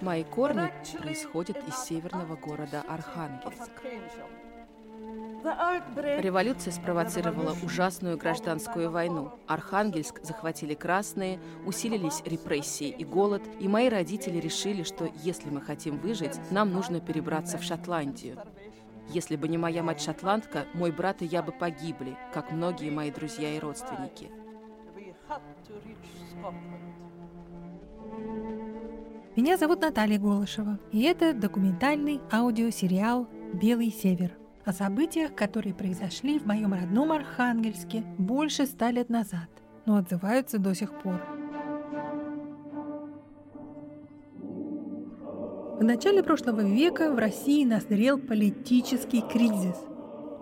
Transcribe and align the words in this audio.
Мои 0.00 0.22
корни 0.22 0.72
происходят 1.00 1.56
из 1.66 1.76
северного 1.84 2.36
города 2.36 2.84
Архангельск. 2.88 3.72
Революция 6.20 6.72
спровоцировала 6.72 7.56
ужасную 7.64 8.16
гражданскую 8.16 8.88
войну. 8.88 9.32
Архангельск 9.48 10.20
захватили 10.22 10.74
красные, 10.74 11.40
усилились 11.66 12.22
репрессии 12.24 12.90
и 12.90 13.04
голод, 13.04 13.42
и 13.58 13.66
мои 13.66 13.88
родители 13.88 14.38
решили, 14.38 14.84
что 14.84 15.10
если 15.24 15.50
мы 15.50 15.60
хотим 15.60 15.98
выжить, 15.98 16.38
нам 16.52 16.72
нужно 16.72 17.00
перебраться 17.00 17.58
в 17.58 17.64
Шотландию. 17.64 18.38
Если 19.08 19.34
бы 19.34 19.48
не 19.48 19.58
моя 19.58 19.82
мать-шотландка, 19.82 20.66
мой 20.72 20.92
брат 20.92 21.20
и 21.22 21.26
я 21.26 21.42
бы 21.42 21.50
погибли, 21.50 22.16
как 22.32 22.52
многие 22.52 22.90
мои 22.90 23.10
друзья 23.10 23.56
и 23.56 23.58
родственники. 23.58 24.30
Меня 29.34 29.56
зовут 29.56 29.80
Наталья 29.80 30.18
Голышева, 30.18 30.78
и 30.92 31.02
это 31.02 31.32
документальный 31.32 32.20
аудиосериал 32.30 33.26
«Белый 33.54 33.90
север» 33.90 34.32
о 34.64 34.72
событиях, 34.72 35.34
которые 35.34 35.74
произошли 35.74 36.38
в 36.38 36.46
моем 36.46 36.72
родном 36.72 37.12
Архангельске 37.12 38.04
больше 38.18 38.66
ста 38.66 38.90
лет 38.90 39.08
назад, 39.08 39.48
но 39.86 39.96
отзываются 39.96 40.58
до 40.58 40.74
сих 40.74 40.92
пор. 41.00 41.20
В 45.78 45.84
начале 45.84 46.22
прошлого 46.22 46.60
века 46.60 47.10
в 47.10 47.18
России 47.18 47.64
назрел 47.64 48.18
политический 48.18 49.22
кризис. 49.22 49.76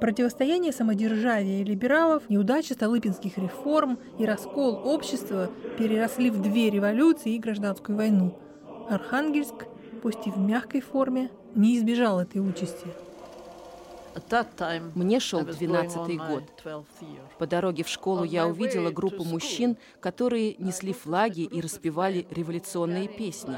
Противостояние 0.01 0.73
самодержавия 0.73 1.61
и 1.61 1.65
либералов, 1.65 2.29
неудача 2.29 2.75
столыпинских 2.75 3.37
реформ 3.39 3.99
и 4.19 4.25
раскол 4.25 4.81
общества 4.85 5.51
переросли 5.79 6.31
в 6.31 6.41
две 6.41 6.71
революции 6.71 7.35
и 7.35 7.39
гражданскую 7.39 7.97
войну. 7.97 8.39
Архангельск, 8.89 9.67
пусть 10.03 10.27
и 10.27 10.31
в 10.31 10.39
мягкой 10.39 10.81
форме, 10.81 11.31
не 11.55 11.77
избежал 11.77 12.21
этой 12.21 12.39
участи– 12.39 12.87
мне 14.95 15.21
шел 15.21 15.45
двенадцатый 15.45 16.17
год. 16.17 16.45
По 17.39 17.47
дороге 17.47 17.85
в 17.85 17.89
школу 17.89 18.25
я 18.25 18.47
увидела 18.47 18.91
группу 18.91 19.25
мужчин, 19.25 19.77
которые 20.01 20.57
несли 20.59 20.93
флаги 20.93 21.43
и 21.43 21.61
распевали 21.61 22.27
революционные 22.31 23.09
песни. 23.09 23.57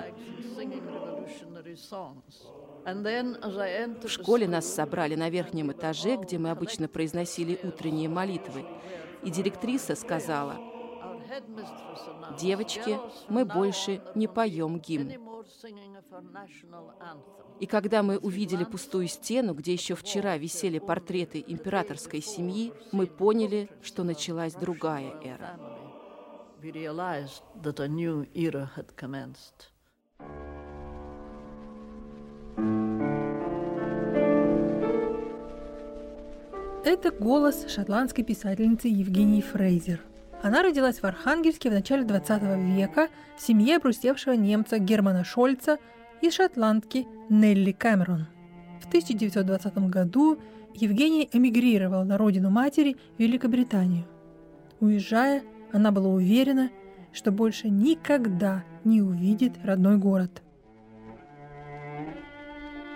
В 2.85 4.09
школе 4.09 4.49
нас 4.49 4.67
собрали 4.67 5.15
на 5.15 5.31
верхнем 5.31 5.71
этаже, 5.71 6.17
где 6.17 6.39
мы 6.39 6.51
обычно 6.51 6.89
произносили 6.89 7.59
утренние 7.63 8.09
молитвы, 8.09 8.65
и 9.23 9.31
директриса 9.31 9.95
сказала, 9.95 10.57
«Девочки, 12.39 12.99
мы 13.29 13.45
больше 13.45 14.03
не 14.15 14.27
поем 14.27 14.81
гимн». 14.81 15.13
И 17.61 17.67
когда 17.67 18.03
мы 18.03 18.19
увидели 18.19 18.65
пустую 18.65 19.07
стену, 19.07 19.55
где 19.55 19.73
еще 19.73 19.95
вчера 19.95 20.37
висели 20.37 20.81
портреты 20.81 21.45
императорской 21.47 22.21
семьи, 22.21 22.73
мы 22.91 23.07
поняли, 23.07 23.69
что 23.83 24.03
началась 24.03 24.55
другая 24.55 25.15
эра. 25.23 25.59
Это 36.85 37.11
голос 37.11 37.67
шотландской 37.69 38.23
писательницы 38.23 38.89
Евгении 38.89 39.41
Фрейзер. 39.41 40.01
Она 40.43 40.63
родилась 40.63 40.99
в 41.01 41.05
Архангельске 41.05 41.71
в 41.71 41.73
начале 41.73 42.05
20 42.05 42.43
века 42.77 43.09
в 43.37 43.41
семье 43.41 43.77
обрустевшего 43.77 44.35
немца 44.35 44.79
Германа 44.79 45.25
Шольца 45.25 45.79
и 46.21 46.31
шотландки 46.31 47.07
Нелли 47.29 47.73
Кэмерон. 47.73 48.27
В 48.83 48.89
1920 48.89 49.79
году 49.89 50.39
Евгения 50.75 51.29
эмигрировала 51.33 52.05
на 52.05 52.19
родину 52.19 52.51
матери 52.51 52.97
Великобританию. 53.17 54.05
Уезжая, 54.81 55.43
она 55.73 55.93
была 55.93 56.09
уверена, 56.09 56.71
что 57.13 57.33
больше 57.33 57.69
никогда 57.69 58.65
не 58.85 59.03
увидит 59.03 59.55
родной 59.63 59.97
город. 59.97 60.43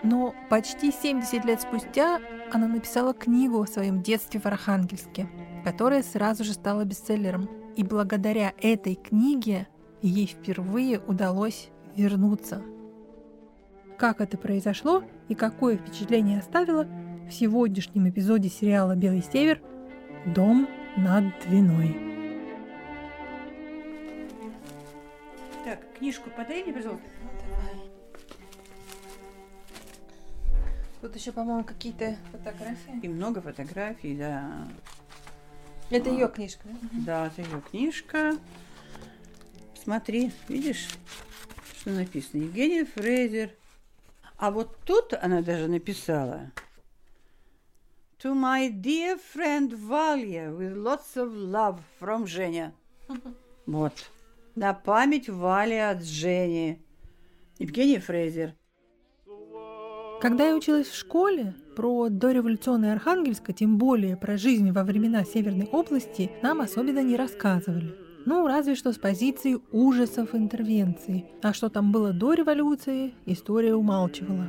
Но 0.07 0.35
почти 0.49 0.91
70 0.91 1.45
лет 1.45 1.61
спустя 1.61 2.21
она 2.53 2.67
написала 2.67 3.13
книгу 3.13 3.61
о 3.61 3.67
своем 3.67 4.03
детстве 4.03 4.41
в 4.41 4.47
Архангельске, 4.47 5.29
которая 5.65 6.03
сразу 6.03 6.45
же 6.45 6.53
стала 6.55 6.85
бестселлером. 6.85 7.51
И 7.77 7.83
благодаря 7.83 8.55
этой 8.63 8.95
книге 8.95 9.69
ей 10.01 10.27
впервые 10.27 11.01
удалось 11.01 11.69
вернуться– 11.95 12.63
как 13.97 14.21
это 14.21 14.37
произошло 14.37 15.03
и 15.29 15.35
какое 15.35 15.79
впечатление 15.79 16.41
оставило 16.41 16.87
в 17.29 17.33
сегодняшнем 17.33 18.09
эпизоде 18.11 18.51
сериала 18.51 18.95
«Белый 18.95 19.23
север» 19.23 19.63
«Дом 20.27 20.69
над 20.99 21.25
Двиной». 21.47 21.97
Так, 25.65 25.81
книжку 25.99 26.29
подай 26.37 26.63
мне, 26.63 26.75
пожалуйста. 26.75 27.07
Давай. 27.49 27.86
Тут 31.07 31.15
еще, 31.15 31.31
по-моему, 31.31 31.63
какие-то 31.63 32.17
фотографии. 32.33 32.99
И 33.01 33.07
много 33.07 33.41
фотографий, 33.41 34.17
да. 34.17 34.67
Это 35.89 36.11
ее 36.11 36.29
книжка, 36.29 36.65
да? 36.65 36.89
Да, 36.93 37.27
это 37.29 37.43
ее 37.43 37.63
книжка. 37.71 38.33
Смотри, 39.81 40.33
видишь, 40.49 40.89
что 41.79 41.91
написано? 41.91 42.43
Евгения 42.43 42.85
Фрейзер– 42.85 43.51
а 44.39 44.51
вот 44.51 44.81
тут 44.85 45.15
она 45.15 45.43
даже 45.43 45.69
написала 45.69 46.53
To 48.19 48.35
my 48.35 48.69
dear 48.69 49.17
friend 49.17 49.71
Valia 49.71 50.51
with 50.51 50.77
lots 50.77 51.17
of 51.17 51.33
love 51.33 51.81
from 52.01 52.27
Женя. 52.27 52.75
Вот. 53.67 53.93
На 54.57 54.75
память 54.75 55.29
Вали 55.29 55.77
от 55.77 56.03
Жени. 56.05 56.83
Евгений 57.59 58.01
Фрейзер. 58.01 58.55
Когда 60.21 60.49
я 60.49 60.57
училась 60.57 60.87
в 60.87 60.97
школе, 60.97 61.55
про 61.77 62.09
дореволюционное 62.09 62.95
Архангельск, 62.95 63.55
тем 63.55 63.77
более 63.77 64.17
про 64.17 64.39
жизнь 64.39 64.73
во 64.73 64.83
времена 64.83 65.25
Северной 65.25 65.67
области, 65.67 66.31
нам 66.43 66.63
особенно 66.63 67.03
не 67.03 67.17
рассказывали. 67.17 67.95
Ну, 68.25 68.47
разве 68.47 68.77
что 68.77 68.93
с 68.93 68.97
позиции 68.99 69.59
ужасов 69.73 70.35
интервенции. 70.35 71.27
А 71.43 71.53
что 71.53 71.69
там 71.69 71.93
было 71.93 72.15
до 72.15 72.33
революции, 72.33 73.15
история 73.27 73.75
умалчивала. 73.75 74.49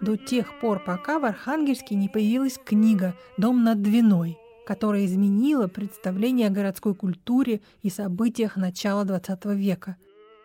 До 0.00 0.16
тех 0.16 0.60
пор, 0.60 0.82
пока 0.84 1.18
в 1.18 1.24
Архангельске 1.24 1.96
не 1.96 2.08
появилась 2.08 2.58
книга 2.64 3.14
«Дом 3.36 3.64
над 3.64 3.82
Двиной», 3.82 4.38
которая 4.66 5.04
изменила 5.04 5.66
представление 5.66 6.46
о 6.46 6.50
городской 6.50 6.94
культуре 6.94 7.60
и 7.82 7.90
событиях 7.90 8.56
начала 8.56 9.04
XX 9.04 9.54
века. 9.56 9.96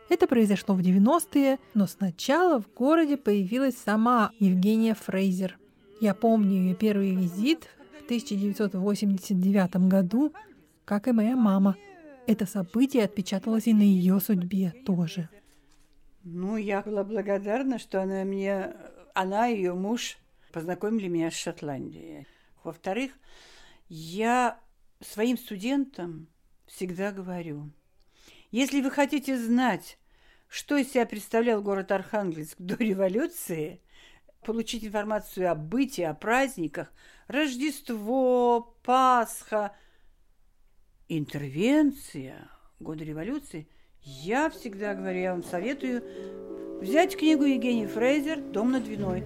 Это 0.10 0.28
произошло 0.28 0.76
в 0.76 0.80
90-е, 0.80 1.60
но 1.74 1.88
сначала 1.88 2.62
в 2.62 2.74
городе 2.74 3.18
появилась 3.18 3.78
сама 3.78 4.32
Евгения 4.40 4.96
Фрейзер. 4.96 5.58
Я 6.00 6.14
помню 6.14 6.58
ее 6.58 6.76
первый 6.76 7.16
визит 7.16 7.68
в 8.02 8.06
1989 8.06 9.88
году, 9.88 10.34
как 10.86 11.08
и 11.08 11.12
моя 11.12 11.36
мама– 11.36 11.76
это 12.28 12.46
событие 12.46 13.06
отпечаталось 13.06 13.68
и 13.68 13.74
на 13.74 13.82
ее 13.82 14.20
судьбе 14.20 14.74
тоже. 14.86 15.30
Ну, 16.24 16.58
я 16.58 16.82
была 16.82 17.06
благодарна, 17.06 17.80
что 17.80 18.02
она 18.02 18.26
мне, 18.26 18.74
она 19.14 19.48
и 19.48 19.56
ее 19.56 19.74
муж 19.74 20.18
познакомили 20.52 21.08
меня 21.08 21.32
с 21.32 21.36
Шотландией. 21.36 22.28
Во-вторых, 22.66 23.14
я 23.88 24.60
своим 25.00 25.38
студентам 25.38 26.28
всегда 26.66 27.14
говорю, 27.14 27.72
если 28.52 28.82
вы 28.82 28.92
хотите 28.92 29.38
знать, 29.38 29.98
что 30.48 30.78
из 30.78 30.92
себя 30.92 31.06
представлял 31.06 31.62
город 31.62 31.92
Архангельск 31.92 32.56
до 32.60 32.76
революции, 32.76 33.82
получить 34.44 34.86
информацию 34.86 35.52
о 35.52 35.56
бытии, 35.56 36.04
о 36.04 36.14
праздниках, 36.14 36.92
Рождество, 37.28 38.78
Пасха– 38.84 39.76
интервенция, 41.10 42.50
годы 42.80 43.06
революции, 43.06 43.68
я 44.02 44.50
всегда 44.50 44.94
говорю, 44.94 45.20
я 45.20 45.32
вам 45.32 45.44
советую 45.44 46.04
взять 46.82 47.18
книгу 47.18 47.44
Евгении 47.44 47.86
Фрейзер 47.86 48.40
«Дом 48.40 48.72
над 48.72 48.84
Двиной». 48.84 49.24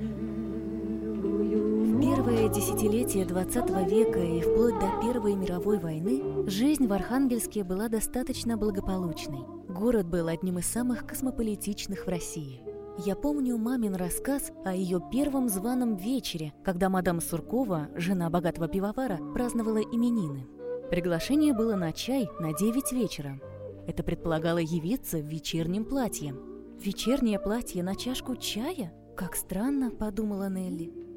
Первое 2.24 2.50
десятилетие 2.50 3.26
XX 3.26 3.90
века 3.90 4.20
и 4.20 4.42
вплоть 4.42 4.78
до 4.78 4.92
Первой 5.02 5.34
мировой 5.34 5.80
войны 5.80 6.48
жизнь 6.48 6.86
в 6.86 6.94
Архангельске 6.94 7.64
была 7.64 7.88
достаточно 7.88 8.58
благополучной. 8.58 9.40
Город 9.68 10.06
был 10.06 10.28
одним 10.28 10.60
из 10.60 10.68
самых 10.68 11.08
космополитичных 11.08 12.06
в 12.06 12.08
России. 12.08 12.62
Я 13.04 13.16
помню 13.16 13.58
мамин 13.58 13.96
рассказ 13.96 14.52
о 14.64 14.76
ее 14.76 15.02
первом 15.12 15.50
званом 15.50 15.96
вечере, 15.96 16.54
когда 16.64 16.90
мадам 16.90 17.22
Суркова, 17.22 17.90
жена 17.96 18.30
богатого 18.30 18.68
пивовара, 18.68 19.18
праздновала 19.34 19.80
именины. 19.80 20.46
Приглашение 20.92 21.54
было 21.54 21.76
на 21.76 21.92
чай 21.92 22.30
на 22.40 22.54
9 22.54 22.92
вечера. 22.92 23.42
Это 23.88 24.04
предполагало 24.04 24.60
явиться 24.60 25.18
в 25.18 25.26
вечернем 25.26 25.86
платье. 25.86 26.36
Вечернее 26.80 27.40
платье 27.40 27.82
на 27.82 27.96
чашку 27.96 28.36
чая? 28.36 28.94
Как 29.18 29.36
странно, 29.36 29.90
подумала 29.90 30.50
Нелли. 30.50 31.11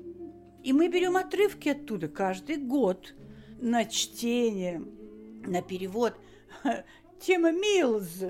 И 0.64 0.72
мы 0.72 0.88
берем 0.88 1.19
отрывки 1.19 1.69
оттуда 1.69 2.08
каждый 2.08 2.56
год 2.56 3.14
на 3.61 3.84
чтение, 3.84 4.82
на 5.44 5.61
перевод. 5.61 6.14
Тема 7.20 7.52
Милз. 7.52 8.25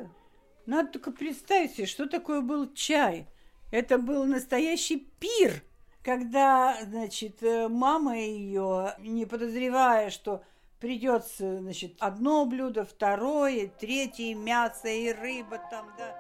Надо 0.67 0.93
только 0.95 1.13
представить 1.13 1.77
себе, 1.77 1.87
что 1.87 2.07
такое 2.07 2.41
был 2.41 2.73
чай. 2.75 3.29
Это 3.71 3.99
был 3.99 4.25
настоящий 4.25 5.09
пир, 5.21 5.63
когда, 6.03 6.77
значит, 6.85 7.41
э, 7.43 7.69
мама 7.69 8.19
ее, 8.19 8.95
не 8.99 9.27
подозревая, 9.27 10.11
что 10.11 10.43
придется, 10.81 11.59
значит, 11.59 11.95
одно 12.01 12.47
блюдо, 12.47 12.85
второе, 12.85 13.69
третье, 13.69 14.35
мясо 14.35 14.89
и 14.89 15.13
рыба 15.13 15.61
там, 15.71 15.87
да. 15.97 16.19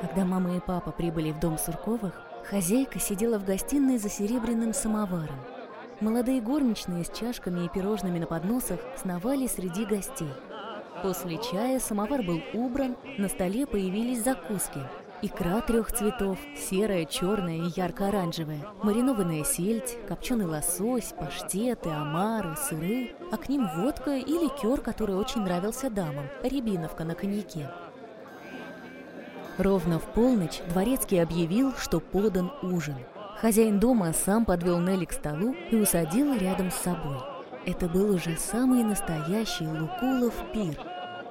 Когда 0.00 0.24
мама 0.24 0.56
и 0.56 0.60
папа 0.60 0.90
прибыли 0.90 1.32
в 1.32 1.40
дом 1.40 1.58
Сурковых, 1.58 2.27
хозяйка 2.48 2.98
сидела 2.98 3.38
в 3.38 3.44
гостиной 3.44 3.98
за 3.98 4.08
серебряным 4.08 4.72
самоваром. 4.72 5.38
Молодые 6.00 6.40
горничные 6.40 7.04
с 7.04 7.10
чашками 7.10 7.66
и 7.66 7.68
пирожными 7.68 8.18
на 8.18 8.26
подносах 8.26 8.80
сновали 8.96 9.46
среди 9.46 9.84
гостей. 9.84 10.32
После 11.02 11.38
чая 11.38 11.78
самовар 11.78 12.22
был 12.22 12.40
убран, 12.54 12.96
на 13.18 13.28
столе 13.28 13.66
появились 13.66 14.24
закуски. 14.24 14.80
Икра 15.20 15.60
трех 15.60 15.92
цветов, 15.92 16.38
серая, 16.56 17.04
черная 17.04 17.56
и 17.56 17.72
ярко-оранжевая, 17.76 18.64
маринованная 18.84 19.44
сельдь, 19.44 19.98
копченый 20.06 20.46
лосось, 20.46 21.12
паштеты, 21.18 21.90
омары, 21.90 22.54
сыры, 22.56 23.16
а 23.32 23.36
к 23.36 23.48
ним 23.48 23.68
водка 23.76 24.16
и 24.16 24.32
ликер, 24.32 24.80
который 24.80 25.16
очень 25.16 25.42
нравился 25.42 25.90
дамам, 25.90 26.26
рябиновка 26.42 27.04
на 27.04 27.16
коньяке. 27.16 27.68
Ровно 29.58 29.98
в 29.98 30.04
полночь 30.14 30.60
дворецкий 30.68 31.20
объявил, 31.20 31.74
что 31.76 31.98
подан 31.98 32.52
ужин. 32.62 32.94
Хозяин 33.40 33.80
дома 33.80 34.12
сам 34.12 34.44
подвел 34.44 34.78
Нелли 34.78 35.04
к 35.04 35.12
столу 35.12 35.54
и 35.70 35.76
усадил 35.76 36.36
рядом 36.36 36.70
с 36.70 36.76
собой. 36.76 37.18
Это 37.66 37.88
был 37.88 38.14
уже 38.14 38.36
самый 38.36 38.84
настоящий 38.84 39.66
Лукулов 39.66 40.34
пир. 40.52 40.78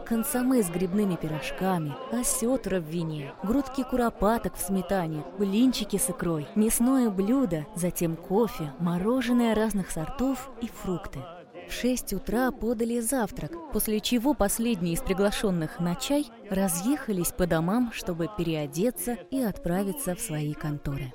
Консоме 0.05 0.61
с 0.61 0.69
грибными 0.69 1.15
пирожками, 1.15 1.93
осетра 2.11 2.79
в 2.79 2.85
вине, 2.85 3.33
грудки 3.43 3.83
куропаток 3.83 4.55
в 4.55 4.61
сметане, 4.61 5.23
блинчики 5.37 5.97
с 5.97 6.09
икрой, 6.09 6.47
мясное 6.55 7.09
блюдо, 7.09 7.65
затем 7.75 8.15
кофе, 8.15 8.71
мороженое 8.79 9.53
разных 9.53 9.91
сортов 9.91 10.49
и 10.61 10.67
фрукты. 10.67 11.19
В 11.67 11.73
6 11.73 12.13
утра 12.13 12.51
подали 12.51 12.99
завтрак, 13.01 13.51
после 13.73 13.99
чего 13.99 14.33
последние 14.33 14.93
из 14.93 15.01
приглашенных 15.01 15.79
на 15.79 15.95
чай 15.95 16.25
разъехались 16.49 17.33
по 17.33 17.45
домам, 17.45 17.91
чтобы 17.91 18.29
переодеться 18.37 19.13
и 19.31 19.41
отправиться 19.41 20.15
в 20.15 20.21
свои 20.21 20.53
конторы. 20.53 21.13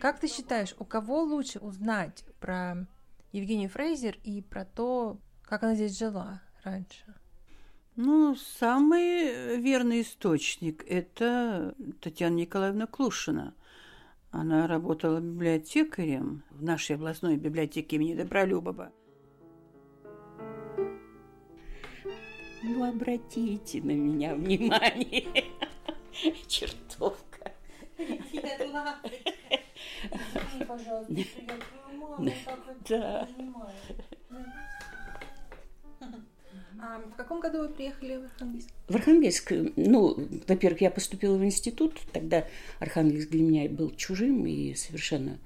Как 0.00 0.20
ты 0.20 0.28
считаешь, 0.28 0.74
у 0.78 0.84
кого 0.84 1.22
лучше 1.22 1.60
узнать 1.60 2.24
про 2.40 2.86
Евгению 3.32 3.70
Фрейзер 3.70 4.18
и 4.22 4.42
про 4.42 4.64
то, 4.64 5.18
как 5.42 5.62
она 5.62 5.74
здесь 5.74 5.98
жила 5.98 6.42
раньше? 6.64 7.04
Ну, 7.96 8.36
самый 8.36 9.56
верный 9.56 10.02
источник– 10.02 10.84
это 10.88 11.74
Татьяна 12.00 12.34
Николаевна 12.34 12.86
Клушина– 12.86 13.54
она 14.32 14.66
работала 14.66 15.20
библиотекарем 15.20 16.42
в 16.50 16.62
нашей 16.62 16.96
областной 16.96 17.36
библиотеке 17.36 17.96
имени 17.96 18.14
Добролюбова. 18.14 18.90
Ну, 22.62 22.88
обратите 22.88 23.82
на 23.82 23.92
меня 23.92 24.34
внимание, 24.34 25.44
чертовка. 26.48 27.52
Пожалуйста, 30.66 31.12
я 31.12 31.24
мама, 31.98 32.30
как 32.44 32.66
вы 32.66 32.74
Да. 32.88 33.28
А 36.92 36.98
в 36.98 37.16
каком 37.16 37.40
году 37.40 37.60
вы 37.60 37.68
приехали 37.70 38.16
в 38.16 38.24
Архангельск? 38.24 38.68
В 38.86 38.94
Архангельск, 38.96 39.52
ну, 39.76 40.28
во-первых, 40.46 40.82
я 40.82 40.90
поступила 40.90 41.38
в 41.38 41.44
институт, 41.44 41.98
тогда 42.12 42.46
Архангельск 42.80 43.30
для 43.30 43.42
меня 43.42 43.66
был 43.70 43.92
чужим 43.92 44.44
и 44.44 44.74
совершенно 44.74 45.38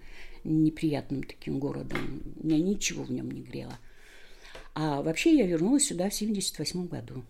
неприятным 0.43 1.22
таким 1.22 1.60
городом. 1.60 2.25
Меня 2.43 2.58
ничего 2.58 3.04
в 3.04 3.12
нем 3.12 3.31
не 3.31 3.43
грело. 3.43 3.78
А 4.75 5.02
вообще 5.02 5.37
я 5.37 5.46
вернулась 5.46 5.84
сюда 5.84 6.10
в 6.10 6.14
78 6.14 6.88
году. 6.88 7.22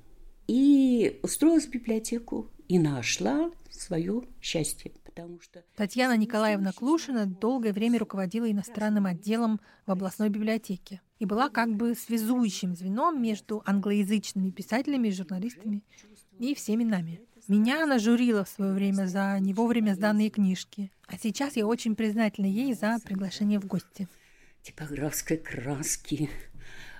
И 0.47 1.21
устроилась 1.23 1.67
в 1.67 1.71
библиотеку 1.71 2.49
и 2.69 2.79
нашла 2.79 3.51
свое 3.71 4.23
счастье. 4.41 4.93
Потому 5.05 5.43
что... 5.43 5.62
Татьяна 5.77 6.17
Николаевна 6.17 6.73
Клушина 6.73 7.27
долгое 7.27 7.75
время 7.75 7.99
руководила 7.99 8.51
иностранным 8.51 9.05
отделом 9.05 9.61
в 9.85 9.93
областной 9.93 10.31
библиотеке 10.31 11.03
и 11.19 11.25
была 11.25 11.49
как 11.49 11.75
бы 11.75 11.95
связующим 11.95 12.75
звеном 12.75 13.23
между 13.23 13.63
англоязычными 13.65 14.51
писателями 14.51 15.09
и 15.09 15.13
журналистами 15.13 15.83
и 16.39 16.55
всеми 16.55 16.85
нами. 16.85 17.21
Меня 17.49 17.85
она 17.85 17.99
журила 17.99 18.45
в 18.45 18.49
свое 18.49 18.73
время 18.73 19.07
за 19.07 19.39
не 19.41 19.55
вовремя 19.55 19.95
сданные 19.95 20.31
книжки, 20.31 20.91
а 21.07 21.17
сейчас 21.17 21.57
я 21.57 21.67
очень 21.67 21.95
признательна 21.95 22.47
ей 22.47 22.75
за 22.75 22.99
приглашение 23.05 23.61
в 23.61 23.67
гости. 23.67 24.09
Типографской 24.63 25.37
краски, 25.37 26.29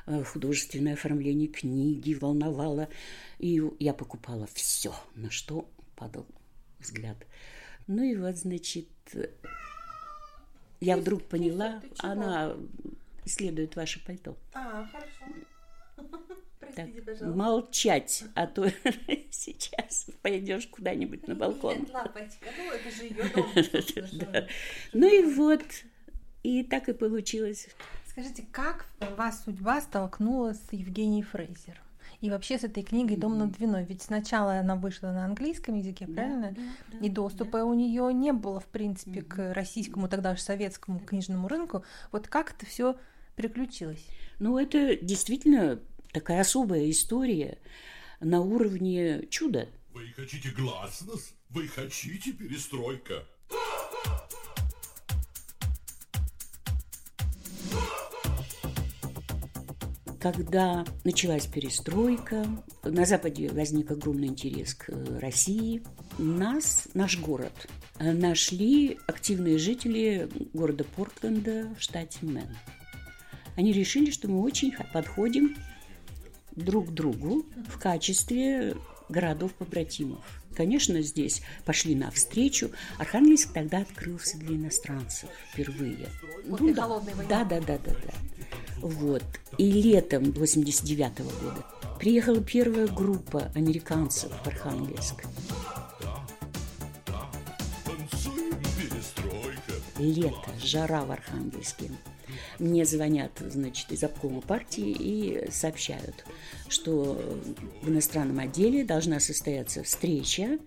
э, 0.07 0.23
художественное 0.23 0.95
оформление 0.95 1.49
книги 1.49 2.15
волновало. 2.15 2.89
И 3.41 3.61
я 3.81 3.93
покупала 3.93 4.47
все, 4.55 4.95
на 5.17 5.31
что 5.31 5.69
падал 5.97 6.27
взгляд. 6.79 7.17
Ну 7.89 8.05
и 8.05 8.15
вот, 8.15 8.37
значит, 8.37 8.89
я 10.81 10.97
вдруг 10.97 11.25
поняла, 11.25 11.83
она 11.99 12.57
исследует 13.27 13.77
ваше 13.77 14.03
пальто. 14.05 14.37
А, 14.55 14.87
хорошо. 14.87 15.25
Так, 16.75 16.89
молчать, 17.21 18.25
а 18.35 18.47
то 18.47 18.67
сейчас 19.31 20.07
пойдешь 20.21 20.67
куда-нибудь 20.67 21.29
на 21.29 21.35
балкон. 21.35 21.79
Нет, 21.79 21.91
лапочка, 21.93 22.47
ну 22.59 22.73
это 22.73 22.91
же 22.91 23.05
ее 23.05 23.23
дом. 24.19 24.33
Да. 24.33 24.47
Ну 24.93 25.07
и 25.07 25.23
вот, 25.35 25.63
и 26.43 26.65
так 26.65 26.89
и 26.89 26.93
получилось. 26.93 27.69
Скажите, 28.07 28.45
как 28.51 28.87
вас 29.17 29.45
судьба 29.45 29.81
столкнула 29.81 30.55
с 30.55 30.73
Евгенией 30.73 31.23
Фрейзер? 31.23 31.81
И 32.21 32.31
вообще 32.31 32.59
с 32.59 32.65
этой 32.65 32.83
книгой 32.83 33.17
«Дом 33.17 33.39
над 33.39 33.53
Двиной». 33.53 33.85
Ведь 33.85 34.03
сначала 34.03 34.59
она 34.59 34.75
вышла 34.75 35.09
на 35.09 35.25
английском 35.27 35.75
языке, 35.75 36.07
правильно? 36.07 36.53
Да, 36.53 36.63
да, 36.93 37.07
и 37.07 37.11
доступа 37.11 37.59
у 37.59 37.75
нее 37.75 38.13
не 38.13 38.33
было, 38.33 38.59
в 38.59 38.67
принципе, 38.67 39.23
к 39.23 39.53
российскому, 39.53 40.09
тогда 40.09 40.35
же 40.35 40.41
советскому 40.41 40.99
книжному 41.01 41.47
рынку. 41.47 41.85
Вот 42.13 42.29
как 42.29 42.55
это 42.55 42.65
все 42.65 42.97
приключилось? 43.37 44.05
Ну, 44.39 44.59
это 44.59 44.97
действительно 44.97 45.81
такая 46.13 46.41
особая 46.41 46.91
история 46.91 47.59
на 48.21 48.41
уровне 48.41 49.27
чуда. 49.31 49.69
Вы 49.93 50.13
хотите 50.17 50.51
гласность? 50.51 51.35
Вы 51.51 51.69
хотите 51.69 52.33
перестройка? 52.33 53.25
Когда 60.21 60.85
началась 61.05 61.47
перестройка, 61.47 62.47
на 62.83 63.05
Западе 63.05 63.49
возник 63.49 63.93
огромный 63.93 64.27
интерес 64.27 64.75
к 64.75 64.89
э, 64.89 65.19
России. 65.21 65.85
Нас, 66.19 66.89
наш 66.95 67.21
город, 67.21 67.69
э, 68.01 68.13
нашли 68.13 68.99
активные 69.07 69.59
жители 69.59 70.29
города 70.53 70.83
Портленда 70.83 71.73
в 71.79 71.81
штате 71.81 72.19
Мэн. 72.23 72.49
Они 73.57 73.73
решили, 73.73 74.11
что 74.11 74.29
мы 74.29 74.43
очень 74.43 74.73
подходим 74.93 75.57
друг 76.55 76.89
к 76.89 76.93
другу 76.93 77.45
в 77.69 77.79
качестве 77.79 78.77
городов-побратимов. 79.09 80.25
Конечно, 80.55 81.03
здесь 81.03 81.43
пошли 81.65 81.95
навстречу. 81.95 82.71
Архангельск 82.99 83.53
тогда 83.53 83.79
открылся 83.79 84.39
для 84.39 84.57
иностранцев 84.57 85.29
впервые. 85.53 86.09
После 86.49 86.69
Ну 86.69 86.75
да, 86.75 86.83
холодной 86.83 87.15
войны. 87.15 87.29
да, 87.29 87.45
да, 87.45 87.61
да, 87.61 87.79
да, 87.79 87.93
да. 87.93 88.15
Вот. 88.79 89.25
И 89.59 89.71
летом 89.71 90.33
89 90.33 91.19
года 91.21 91.67
приехала 91.99 92.43
первая 92.43 92.87
группа 92.87 93.51
американцев 93.55 94.31
в 94.33 94.47
Архангельск. 94.47 95.25
Лето, 99.99 100.51
жара 100.63 101.05
в 101.05 101.11
Архангельске. 101.11 101.91
Мне 102.59 102.85
звонят, 102.85 103.33
значит, 103.41 103.93
из 103.93 104.03
обкома 104.05 104.41
партии 104.41 104.91
и 104.99 105.51
сообщают, 105.51 106.25
что 106.69 107.21
в 107.83 107.89
иностранном 107.89 108.39
отделе 108.39 108.85
должна 108.85 109.21
состояться 109.21 109.83
встреча 109.83 110.59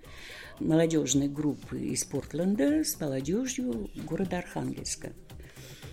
молодежной 0.59 1.27
группы 1.27 1.79
из 1.79 2.03
Портленда 2.03 2.83
с 2.83 2.99
молодежью 2.99 3.89
города 3.95 4.39
Архангельска. 4.39 5.13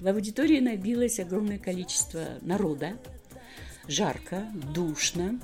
В 0.01 0.07
аудитории 0.09 0.61
набилось 0.61 1.19
огромное 1.21 1.59
количество 1.59 2.39
народа. 2.43 2.99
жарко, 3.89 4.47
душно. 4.75 5.41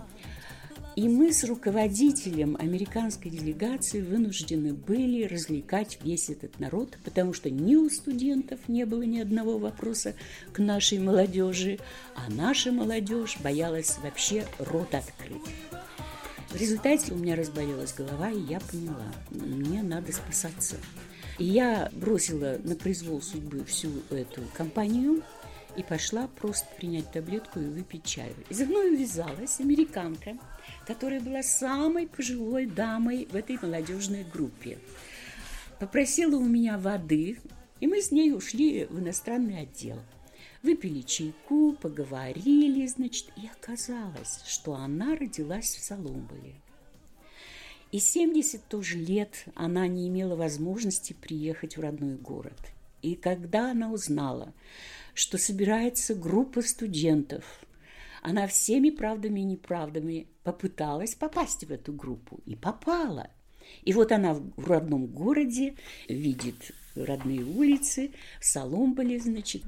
И 0.95 1.09
мы 1.09 1.33
с 1.33 1.43
руководителем 1.45 2.55
американской 2.59 3.31
делегации 3.31 4.03
вынуждены 4.03 4.75
были 4.75 5.25
развлекать 5.25 5.99
весь 6.03 6.29
этот 6.29 6.61
народ, 6.61 6.99
потому 7.03 7.33
что 7.33 7.49
ни 7.49 7.77
у 7.77 7.89
студентов 7.89 8.61
не 8.69 8.85
было 8.85 9.03
ни 9.03 9.19
одного 9.19 9.57
вопроса 9.57 10.15
к 10.53 10.59
нашей 10.59 10.99
молодежи, 10.99 11.79
а 12.15 12.31
наша 12.31 12.73
молодежь 12.73 13.39
боялась 13.43 13.97
вообще 14.03 14.45
рот 14.59 14.95
открыть. 14.95 15.41
В 16.51 16.57
результате 16.57 17.15
у 17.15 17.17
меня 17.17 17.37
разболелась 17.37 17.95
голова, 17.95 18.31
и 18.31 18.41
я 18.41 18.61
поняла, 18.61 19.11
мне 19.31 19.83
надо 19.83 20.13
спасаться. 20.13 20.77
И 21.39 21.45
я 21.45 21.91
бросила 21.95 22.59
на 22.63 22.77
произвол 22.77 23.23
судьбы 23.23 23.65
всю 23.65 23.89
эту 24.11 24.43
компанию 24.53 25.23
и 25.77 25.83
пошла 25.83 26.29
просто 26.29 26.67
принять 26.77 27.11
таблетку 27.11 27.61
и 27.61 27.65
выпить 27.65 28.05
чаю. 28.05 28.35
И 28.51 28.55
за 28.55 28.67
мной 28.67 28.93
увязалась 28.93 29.59
американка, 29.61 30.37
которая 30.87 31.21
была 31.21 31.43
самой 31.43 32.07
пожилой 32.07 32.67
дамой 32.67 33.27
в 33.31 33.37
этой 33.37 33.59
молодежной 33.61 34.25
группе. 34.25 34.79
Попросила 35.79 36.37
у 36.37 36.45
меня 36.45 36.79
воды, 36.79 37.39
и 37.81 37.87
мы 37.87 38.01
с 38.01 38.11
ней 38.11 38.33
ушли 38.33 38.85
в 38.85 38.99
иностранный 39.01 39.61
отдел. 39.61 39.99
Выпили 40.63 41.01
чайку, 41.01 41.73
поговорили, 41.73 42.87
значит, 42.87 43.27
и 43.37 43.49
оказалось, 43.49 44.41
что 44.47 44.75
она 44.75 45.17
родилась 45.17 45.75
в 45.75 45.83
Соломболе. 45.83 46.55
И 47.91 47.99
70 47.99 48.65
тоже 48.69 48.97
лет 48.97 49.45
она 49.55 49.87
не 49.87 50.09
имела 50.09 50.35
возможности 50.35 51.13
приехать 51.13 51.77
в 51.77 51.81
родной 51.81 52.15
город. 52.15 52.59
И 53.03 53.17
когда 53.17 53.73
она 53.73 53.91
узнала, 53.91 54.55
что 55.15 55.37
собирается 55.37 56.15
группа 56.15 56.63
студентов, 56.63 57.45
она 58.23 58.47
всеми 58.47 58.91
правдами 58.91 59.41
и 59.41 59.45
неправдами 59.45 60.29
попыталась 60.45 61.15
попасть 61.15 61.65
в 61.65 61.73
эту 61.73 61.93
группу 61.93 62.41
и 62.47 62.57
попала. 62.57 63.29
И 63.83 63.93
вот 63.93 64.13
она 64.13 64.35
в 64.35 64.67
родном 64.67 65.07
городе 65.07 65.75
видит 66.09 66.73
родные 66.95 67.45
улицы, 67.45 68.13
Соломболе, 68.41 69.19
значит. 69.19 69.63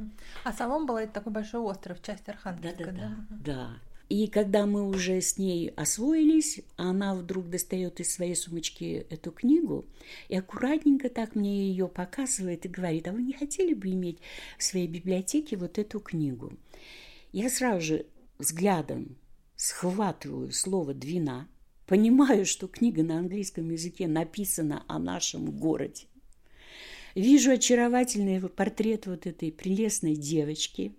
А 0.44 0.52
Соломбола– 0.52 0.98
это 1.04 1.14
такой 1.14 1.32
большой 1.32 1.60
остров, 1.60 2.02
часть 2.02 2.28
Архангельска, 2.28 2.86
да? 2.86 2.92
Да, 2.92 2.98
да, 2.98 3.26
да, 3.30 3.36
да. 3.44 3.78
И 4.10 4.28
когда 4.28 4.66
мы 4.66 4.86
уже 4.86 5.20
с 5.20 5.38
ней 5.38 5.70
освоились, 5.70 6.60
она 6.76 7.14
вдруг 7.14 7.48
достает 7.48 8.00
из 8.00 8.12
своей 8.14 8.36
сумочки 8.36 9.06
эту 9.08 9.32
книгу 9.32 9.86
и 10.28 10.36
аккуратненько 10.36 11.08
так 11.08 11.34
мне 11.34 11.68
ее 11.70 11.88
показывает 11.88 12.66
и 12.66 12.68
говорит, 12.68 13.08
а 13.08 13.12
вы 13.12 13.22
не 13.22 13.32
хотели 13.32 13.72
бы 13.72 13.88
иметь 13.90 14.18
в 14.58 14.62
своей 14.62 14.86
библиотеке 14.86 15.56
вот 15.56 15.78
эту 15.78 16.00
книгу? 16.00 16.52
Я 17.32 17.48
сразу 17.48 17.80
же 17.80 18.06
взглядом 18.38 19.16
схватываю 19.56 20.52
слово 20.52 20.94
«двина», 20.94 21.48
понимаю, 21.86 22.46
что 22.46 22.68
книга 22.68 23.02
на 23.02 23.18
английском 23.18 23.70
языке 23.70 24.06
написана 24.06 24.84
о 24.88 24.98
нашем 24.98 25.50
городе, 25.50 26.06
Вижу 27.14 27.52
очаровательный 27.52 28.40
портрет 28.48 29.06
вот 29.06 29.26
этой 29.26 29.52
прелестной 29.52 30.16
девочки 30.16 30.96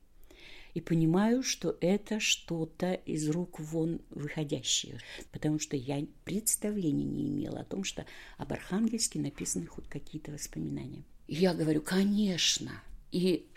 и 0.74 0.80
понимаю, 0.80 1.44
что 1.44 1.78
это 1.82 2.22
что-то 2.22 2.94
из 2.94 3.30
рук 3.30 3.60
вон 3.60 4.00
выходящее, 4.12 5.00
потому 5.34 5.60
что 5.60 5.76
я 5.76 6.06
представления 6.24 7.04
не 7.04 7.28
имела 7.28 7.62
о 7.62 7.66
том, 7.66 7.84
что 7.84 8.06
об 8.38 8.54
Архангельске 8.54 9.20
написаны 9.20 9.66
хоть 9.66 9.90
какие-то 9.90 10.32
воспоминания. 10.32 11.04
Я 11.28 11.54
говорю, 11.54 11.82
конечно. 11.82 12.72
И 13.12 13.48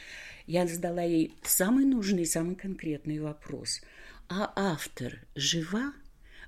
я 0.49 0.67
задала 0.67 1.03
ей 1.03 1.35
самый 1.43 1.85
нужный, 1.85 2.25
самый 2.25 2.57
конкретный 2.57 3.21
вопрос. 3.21 3.83
А 4.31 4.51
автор 4.57 5.21
жива? 5.35 5.93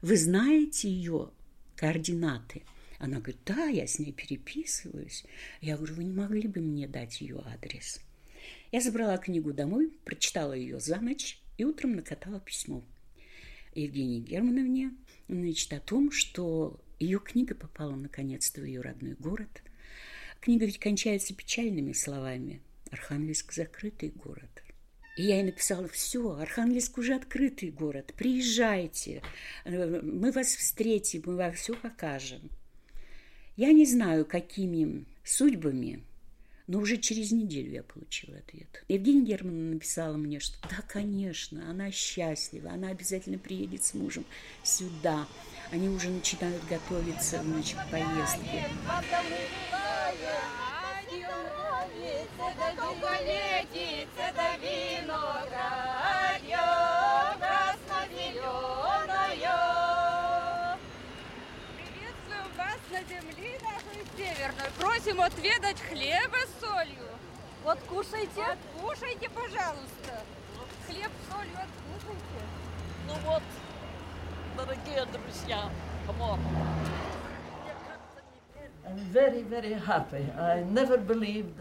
Вы 0.00 0.16
знаете 0.16 0.88
ее 0.88 1.30
координаты? 1.76 2.62
Она 2.98 3.18
говорит, 3.18 3.40
да, 3.44 3.66
я 3.66 3.86
с 3.86 3.98
ней 3.98 4.12
переписываюсь. 4.12 5.24
Я 5.60 5.76
говорю, 5.76 5.96
вы 5.96 6.04
не 6.04 6.14
могли 6.14 6.48
бы 6.48 6.60
мне 6.60 6.88
дать 6.88 7.20
ее 7.20 7.42
адрес? 7.44 8.00
Я 8.72 8.80
забрала 8.80 9.18
книгу 9.18 9.52
домой, 9.52 9.92
прочитала 10.04 10.54
ее 10.54 10.80
за 10.80 10.96
ночь 10.96 11.38
и 11.58 11.64
утром 11.64 11.92
накатала 11.92 12.40
письмо 12.40 12.82
Евгении 13.74 14.20
Германовне, 14.20 14.92
значит, 15.28 15.74
о 15.74 15.80
том, 15.80 16.10
что 16.10 16.80
ее 16.98 17.18
книга 17.20 17.54
попала 17.54 17.94
наконец-то 17.94 18.62
в 18.62 18.64
ее 18.64 18.80
родной 18.80 19.14
город. 19.14 19.62
Книга 20.40 20.64
ведь 20.64 20.78
кончается 20.78 21.34
печальными 21.34 21.92
словами. 21.92 22.62
Архангельск– 22.90 23.52
закрытый 23.54 24.10
город. 24.10 24.62
И 25.16 25.22
я 25.22 25.36
ей 25.36 25.44
написала, 25.44 25.88
все, 25.88 26.36
Архангельск 26.36 26.98
уже 26.98 27.14
открытый 27.14 27.70
город, 27.70 28.14
приезжайте, 28.16 29.22
мы 29.64 30.32
вас 30.32 30.48
встретим, 30.54 31.22
мы 31.26 31.36
вам 31.36 31.52
все 31.52 31.74
покажем. 31.74 32.50
Я 33.56 33.72
не 33.72 33.84
знаю, 33.84 34.24
какими 34.24 35.04
судьбами, 35.24 36.02
но 36.66 36.78
уже 36.78 36.96
через 36.96 37.32
неделю 37.32 37.72
я 37.72 37.82
получила 37.82 38.38
ответ. 38.38 38.84
Евгения 38.88 39.26
Германовна 39.26 39.74
написала 39.74 40.16
мне, 40.16 40.38
что 40.38 40.56
да, 40.68 40.82
конечно, 40.88 41.68
она 41.68 41.90
счастлива, 41.90 42.70
она 42.70 42.88
обязательно 42.88 43.38
приедет 43.38 43.84
с 43.84 43.92
мужем 43.92 44.24
сюда. 44.62 45.26
Они 45.72 45.88
уже 45.88 46.08
начинают 46.08 46.64
готовиться 46.66 47.42
значит, 47.42 47.76
к 47.76 47.90
поездке. 47.90 48.66
Северную. 64.40 64.70
Просим 64.78 65.20
отведать 65.20 65.80
хлеба 65.80 66.36
с 66.46 66.60
солью. 66.60 67.08
Вот 67.64 67.78
кушайте. 67.88 68.42
Откушайте, 68.44 69.28
пожалуйста. 69.30 70.24
Хлеб 70.86 71.10
с 71.10 71.32
солью 71.32 71.56
откушайте. 71.56 72.40
Ну 73.06 73.14
вот, 73.26 73.42
дорогие 74.56 75.04
друзья, 75.06 75.70
come 76.06 76.38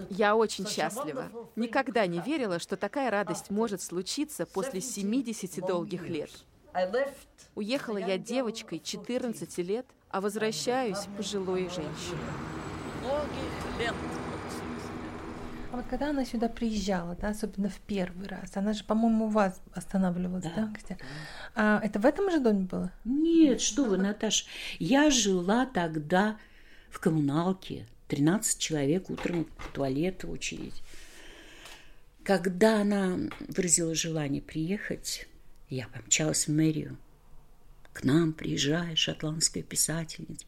Я 0.10 0.36
очень 0.36 0.68
счастлива. 0.68 1.26
Никогда 1.56 2.08
не 2.08 2.20
верила, 2.20 2.60
что 2.60 2.78
такая 2.78 3.12
радость 3.12 3.50
может 3.50 3.82
случиться 3.82 4.46
после 4.46 4.82
70 4.82 5.66
долгих 5.66 6.08
лет. 6.08 6.32
Уехала 7.56 7.98
я 7.98 8.18
девочкой 8.18 8.80
14 8.80 9.58
лет, 9.60 9.86
а 10.10 10.22
возвращаюсь 10.22 11.08
пожилой 11.18 11.70
женщиной 11.70 12.20
многих 13.10 13.80
лет. 13.80 13.94
А 15.72 15.78
вот 15.78 15.86
когда 15.90 16.10
она 16.10 16.26
сюда 16.26 16.50
приезжала, 16.50 17.16
да, 17.16 17.30
особенно 17.30 17.70
в 17.70 17.80
первый 17.82 18.28
раз, 18.28 18.58
она 18.58 18.74
же, 18.74 18.84
по-моему, 18.84 19.26
у 19.26 19.30
вас 19.30 19.62
останавливалась, 19.74 20.44
да, 20.44 20.74
да? 20.90 20.98
А 21.56 21.80
это 21.84 22.00
в 22.00 22.06
этом 22.06 22.32
же 22.32 22.40
доме 22.40 22.66
было? 22.66 22.92
Нет, 23.06 23.62
что 23.62 23.84
вы, 23.84 23.98
Наташа. 23.98 24.46
Я 24.80 25.12
жила 25.12 25.68
тогда 25.68 26.38
в 26.90 27.00
коммуналке. 27.00 27.88
13 28.08 28.60
человек 28.60 29.10
утром 29.10 29.48
в 29.58 29.72
туалет 29.72 30.24
в 30.24 30.32
очередь. 30.32 30.82
Когда 32.24 32.82
она 32.82 33.20
выразила 33.48 33.94
желание 33.94 34.42
приехать, 34.42 35.28
я 35.70 35.88
помчалась 35.88 36.48
в 36.48 36.52
мэрию 36.52 36.98
к 38.00 38.04
нам 38.06 38.32
приезжает 38.32 38.98
шотландская 38.98 39.62
писательница. 39.62 40.46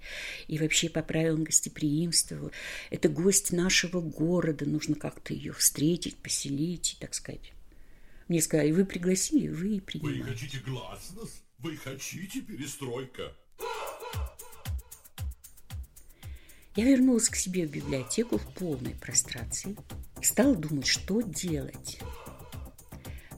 И 0.47 0.57
вообще 0.57 0.89
по 0.89 1.03
правилам 1.03 1.43
гостеприимства. 1.43 2.49
Это 2.89 3.09
гость 3.09 3.51
нашего 3.51 3.99
города. 3.99 4.65
Нужно 4.65 4.95
как-то 4.95 5.33
ее 5.33 5.51
встретить, 5.51 6.15
поселить, 6.15 6.97
так 7.01 7.13
сказать. 7.13 7.51
Мне 8.29 8.41
сказали, 8.41 8.71
вы 8.71 8.85
пригласили, 8.85 9.49
вы 9.49 9.75
и 9.75 9.79
принимаете. 9.81 10.23
Вы 10.23 10.29
хотите 10.29 10.57
гласность? 10.59 11.43
Вы 11.57 11.75
хотите 11.75 12.41
перестройка? 12.41 13.35
Я 16.75 16.85
вернулась 16.85 17.27
к 17.27 17.35
себе 17.35 17.67
в 17.67 17.71
библиотеку 17.71 18.37
в 18.37 18.53
полной 18.53 18.95
прострации. 18.95 19.75
Стала 20.21 20.55
думать, 20.55 20.87
что 20.87 21.21
делать. 21.21 21.99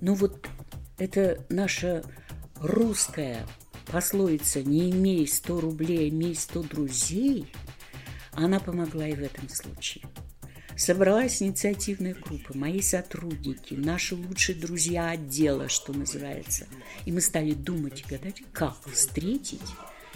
Но 0.02 0.14
вот 0.14 0.48
это 0.98 1.44
наша 1.50 2.04
русская 2.58 3.48
пословица 3.88 4.62
«не 4.62 4.92
имей 4.92 5.28
сто 5.28 5.60
рублей, 5.60 6.10
имей 6.10 6.36
сто 6.36 6.62
друзей», 6.62 7.52
она 8.34 8.60
помогла 8.60 9.08
и 9.08 9.16
в 9.16 9.22
этом 9.22 9.50
случае. 9.50 10.04
Собралась 10.76 11.42
инициативная 11.42 12.16
группа, 12.16 12.58
мои 12.58 12.82
сотрудники, 12.82 13.76
наши 13.76 14.16
лучшие 14.16 14.58
друзья 14.58 15.12
отдела, 15.12 15.70
что 15.70 15.94
называется. 15.94 16.68
И 17.06 17.12
мы 17.12 17.22
стали 17.22 17.54
думать 17.54 18.02
и 18.02 18.10
гадать, 18.10 18.42
как 18.52 18.78
встретить 18.92 19.62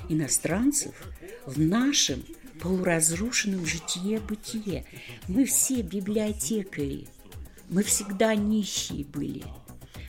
иностранцев 0.10 0.94
в 1.46 1.60
нашем 1.60 2.24
полуразрушенном 2.62 3.66
житие-бытие. 3.66 4.86
Мы 5.28 5.46
все 5.46 5.82
библиотекари, 5.82 7.08
мы 7.70 7.84
всегда 7.84 8.36
нищие 8.36 9.06
были– 9.06 9.44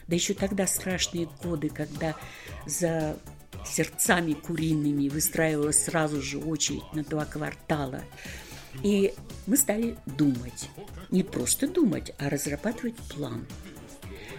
Да 0.09 0.15
еще 0.17 0.35
тогда 0.35 0.67
страшные 0.67 1.29
годы, 1.43 1.69
когда 1.69 2.17
за 2.67 3.17
сердцами 3.65 4.33
куриными 4.33 5.09
выстраивалась 5.09 5.85
сразу 5.85 6.23
же 6.23 6.39
очередь 6.39 6.93
на 6.95 7.05
два 7.05 7.27
квартала. 7.27 8.03
И 8.83 9.15
мы 9.47 9.57
стали 9.57 9.97
думать. 10.07 10.71
Не 11.11 11.23
просто 11.23 11.69
думать, 11.69 12.13
а 12.19 12.31
разрабатывать 12.31 12.97
план. 12.97 13.47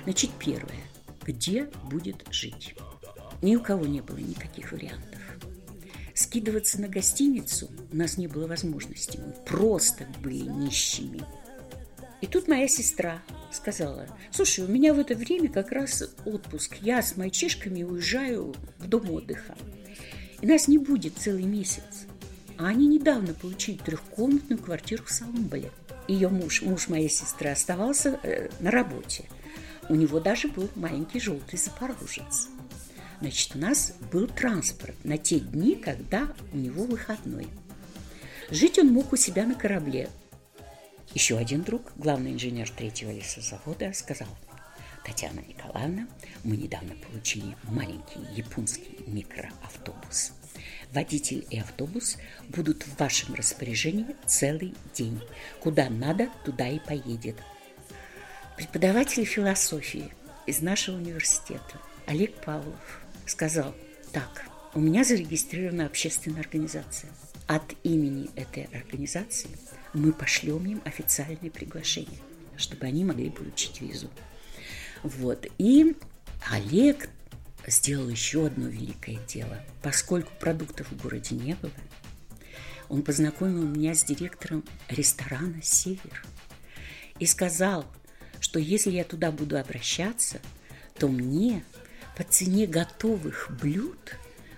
Значит, 0.04 0.32
первое. 0.40 0.82
Где 1.24 1.70
будет 1.90 2.26
жить? 2.32 2.76
Ни 3.42 3.56
у 3.56 3.62
кого 3.62 3.86
не 3.86 4.02
было 4.02 4.18
никаких 4.18 4.72
вариантов. 4.72 5.20
Скидываться 6.20 6.82
на 6.82 6.90
гостиницу 6.90 7.70
у 7.94 7.96
нас 7.96 8.18
не 8.18 8.28
было 8.28 8.46
возможности. 8.46 9.18
Мы 9.26 9.32
просто 9.46 10.06
были 10.22 10.42
нищими. 10.42 11.24
И 12.20 12.28
тут 12.28 12.50
моя 12.50 12.68
сестра 12.68 13.22
сказала, 13.54 14.06
слушай, 14.30 14.66
у 14.66 14.68
меня 14.68 14.94
в 14.94 15.00
это 15.00 15.16
время 15.16 15.48
как 15.50 15.72
раз 15.72 16.04
отпуск. 16.26 16.76
Я 16.82 17.02
с 17.02 17.16
мальчишками 17.16 17.84
уезжаю 17.84 18.54
в 18.80 18.88
дом 18.90 19.10
отдыха. 19.12 19.56
И 20.42 20.46
нас 20.46 20.68
не 20.68 20.78
будет 20.78 21.14
целый 21.18 21.46
месяц. 21.46 22.06
А 22.58 22.68
они 22.68 22.88
недавно 22.88 23.34
получили 23.34 23.78
трехкомнатную 23.78 24.62
квартиру 24.62 25.06
в 25.06 25.12
Салмболе. 25.12 25.72
Ее 26.10 26.28
муж, 26.28 26.64
муж 26.64 26.90
моей 26.90 27.10
сестры, 27.10 27.50
оставался 27.50 28.20
э, 28.24 28.50
на 28.60 28.72
работе. 28.72 29.24
У 29.88 29.96
него 29.96 30.20
даже 30.20 30.50
был 30.50 30.68
маленький 30.76 31.22
желтый 31.22 31.58
запорожец. 31.58 32.50
Значит, 33.22 33.56
у 33.56 33.60
нас 33.60 33.94
был 34.12 34.28
транспорт 34.28 34.96
на 35.04 35.18
те 35.18 35.40
дни, 35.40 35.76
когда 35.76 36.34
у 36.54 36.58
него 36.58 36.86
выходной. 36.86 37.48
Жить 38.50 38.80
он 38.80 38.88
мог 38.88 39.12
у 39.12 39.18
себя 39.18 39.46
на 39.46 39.56
корабле. 39.56 40.10
Еще 41.14 41.38
один 41.38 41.64
друг, 41.64 41.92
главный 41.98 42.34
инженер 42.34 42.70
третьего 42.70 43.12
лесозавода, 43.12 43.92
сказал, 43.94 44.28
Татьяна 45.04 45.42
Николаевна, 45.42 46.08
мы 46.44 46.56
недавно 46.56 46.96
получили 46.96 47.58
маленький 47.64 48.20
японский 48.36 49.04
микроавтобус. 49.08 50.32
Водитель 50.94 51.46
и 51.50 51.60
автобус 51.60 52.18
будут 52.50 52.84
в 52.84 52.98
вашем 52.98 53.36
распоряжении 53.36 54.16
целый 54.26 54.74
день. 54.94 55.22
Куда 55.60 55.90
надо, 55.90 56.30
туда 56.46 56.68
и 56.68 56.80
поедет. 56.80 57.36
Преподаватель 58.56 59.26
философии 59.26 60.12
из 60.48 60.62
нашего 60.62 60.96
университета 60.96 61.80
Олег 62.08 62.34
Павлов 62.44 63.02
сказал, 63.30 63.76
так, 64.12 64.46
у 64.74 64.80
меня 64.80 65.04
зарегистрирована 65.04 65.86
общественная 65.86 66.42
организация. 66.42 67.12
От 67.48 67.74
имени 67.84 68.30
этой 68.36 68.66
организации 68.66 69.50
мы 69.94 70.14
пошлем 70.14 70.66
им 70.66 70.82
официальное 70.86 71.50
приглашение, 71.50 72.20
чтобы 72.58 72.86
они 72.86 73.04
могли 73.04 73.30
получить 73.30 73.82
визу. 73.82 74.10
Вот. 75.04 75.48
И 75.58 75.96
Олег 76.52 77.10
сделал 77.66 78.10
еще 78.10 78.46
одно 78.48 78.68
великое 78.68 79.20
дело. 79.28 79.64
Поскольку 79.82 80.32
продуктов 80.40 80.92
в 80.92 81.02
городе 81.02 81.36
не 81.36 81.56
было, 81.56 81.72
он 82.88 83.04
познакомил 83.04 83.64
меня 83.64 83.94
с 83.94 84.04
директором 84.04 84.64
ресторана 84.88 85.62
«Север» 85.62 86.26
и 87.20 87.26
сказал, 87.26 87.86
что 88.40 88.60
если 88.60 88.92
я 88.92 89.04
туда 89.04 89.32
буду 89.32 89.60
обращаться, 89.60 90.40
то 90.98 91.08
мне 91.08 91.64
по 92.20 92.26
цене 92.26 92.68
готовых 92.68 93.50
блюд 93.62 94.18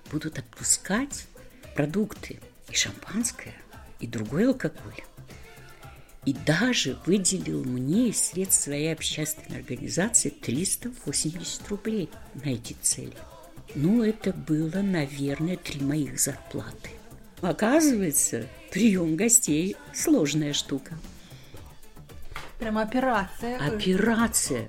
будут 0.09 0.39
отпускать 0.39 1.27
продукты 1.75 2.39
и 2.71 2.73
шампанское, 2.73 3.53
и 3.99 4.07
другой 4.07 4.47
алкоголь. 4.47 5.03
И 6.25 6.33
даже 6.33 6.97
выделил 7.05 7.63
мне 7.63 8.09
из 8.09 8.19
средств 8.19 8.63
своей 8.63 8.91
общественной 8.91 9.59
организации 9.59 10.29
380 10.29 11.69
рублей 11.69 12.09
на 12.33 12.49
эти 12.49 12.75
цели. 12.81 13.13
Ну, 13.75 14.01
это 14.01 14.33
было, 14.33 14.81
наверное, 14.81 15.55
три 15.55 15.81
моих 15.81 16.19
зарплаты. 16.19 16.89
Оказывается, 17.41 18.47
прием 18.71 19.15
гостей– 19.15 19.75
сложная 19.93 20.53
штука. 20.53 20.97
Прям 22.57 22.79
операция. 22.79 23.59
Операция. 23.59 24.67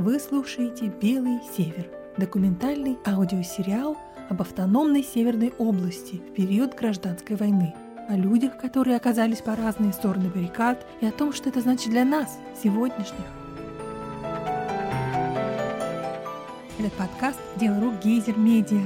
Вы 0.00 0.18
слушаете 0.18 0.86
«Белый 0.86 1.40
север»– 1.54 1.86
документальный 2.16 2.96
аудиосериал 3.06 3.98
об 4.30 4.40
автономной 4.40 5.02
Северной 5.02 5.52
области 5.58 6.14
в 6.14 6.32
период 6.32 6.74
гражданской 6.74 7.36
войны, 7.36 7.74
о 8.08 8.16
людях, 8.16 8.56
которые 8.56 8.96
оказались 8.96 9.42
по 9.42 9.54
разные 9.54 9.92
стороны 9.92 10.30
баррикад, 10.30 10.86
и 11.02 11.06
о 11.06 11.12
том, 11.12 11.34
что 11.34 11.50
это 11.50 11.60
значит 11.60 11.90
для 11.90 12.06
нас, 12.06 12.38
сегодняшних. 12.62 13.26
Этот 16.78 16.94
подкаст– 16.94 17.38
дело 17.56 17.78
рук 17.78 17.96
Гейзер 18.02 18.38
Медиа, 18.38 18.80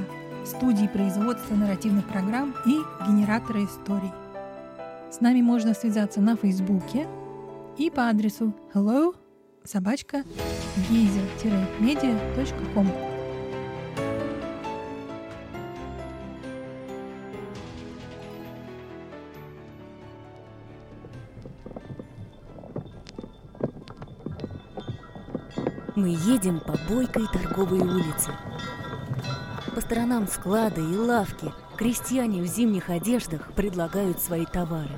студии 0.45 0.87
производства 0.87 1.55
нарративных 1.55 2.05
программ 2.09 2.53
и 2.65 2.75
генератора 3.07 3.63
историй. 3.63 4.11
С 5.09 5.21
нами 5.21 5.41
можно 5.41 5.73
связаться 5.75 6.19
на 6.19 6.35
Фейсбуке 6.35 7.07
и 7.77 7.89
по 7.89 8.09
адресу 8.09 8.53
hello 8.73 9.15
собачка 9.67 10.23
gizer-media.com. 10.89 12.87
Мы 25.95 26.09
едем 26.09 26.59
по 26.59 26.77
бойкой 26.89 27.25
торговой 27.31 27.79
улице. 27.79 28.31
По 29.73 29.81
сторонам 29.81 30.27
склады 30.27 30.81
и 30.81 30.97
лавки 30.97 31.51
крестьяне 31.77 32.41
в 32.41 32.45
зимних 32.47 32.89
одеждах 32.89 33.53
предлагают 33.53 34.19
свои 34.19 34.45
товары. 34.45 34.91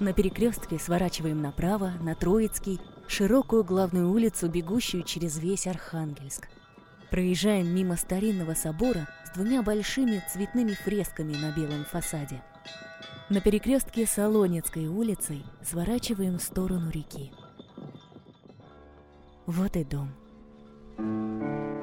На 0.00 0.14
перекрестке 0.14 0.78
сворачиваем 0.78 1.42
направо, 1.42 1.92
на 2.00 2.14
Троицкий, 2.14 2.80
широкую 3.06 3.64
главную 3.64 4.10
улицу, 4.10 4.48
бегущую 4.48 5.02
через 5.02 5.38
весь 5.38 5.66
Архангельск. 5.66 6.48
Проезжаем 7.10 7.66
мимо 7.66 7.96
старинного 7.96 8.54
собора 8.54 9.06
с 9.26 9.36
двумя 9.36 9.62
большими 9.62 10.24
цветными 10.32 10.72
фресками 10.72 11.34
на 11.34 11.54
белом 11.54 11.84
фасаде. 11.84 12.42
На 13.28 13.42
перекрестке 13.42 14.06
Солонецкой 14.06 14.86
улицей 14.86 15.44
сворачиваем 15.62 16.38
в 16.38 16.42
сторону 16.42 16.90
реки. 16.90 17.30
Вот 19.44 19.76
и 19.76 19.84
дом. 19.84 20.14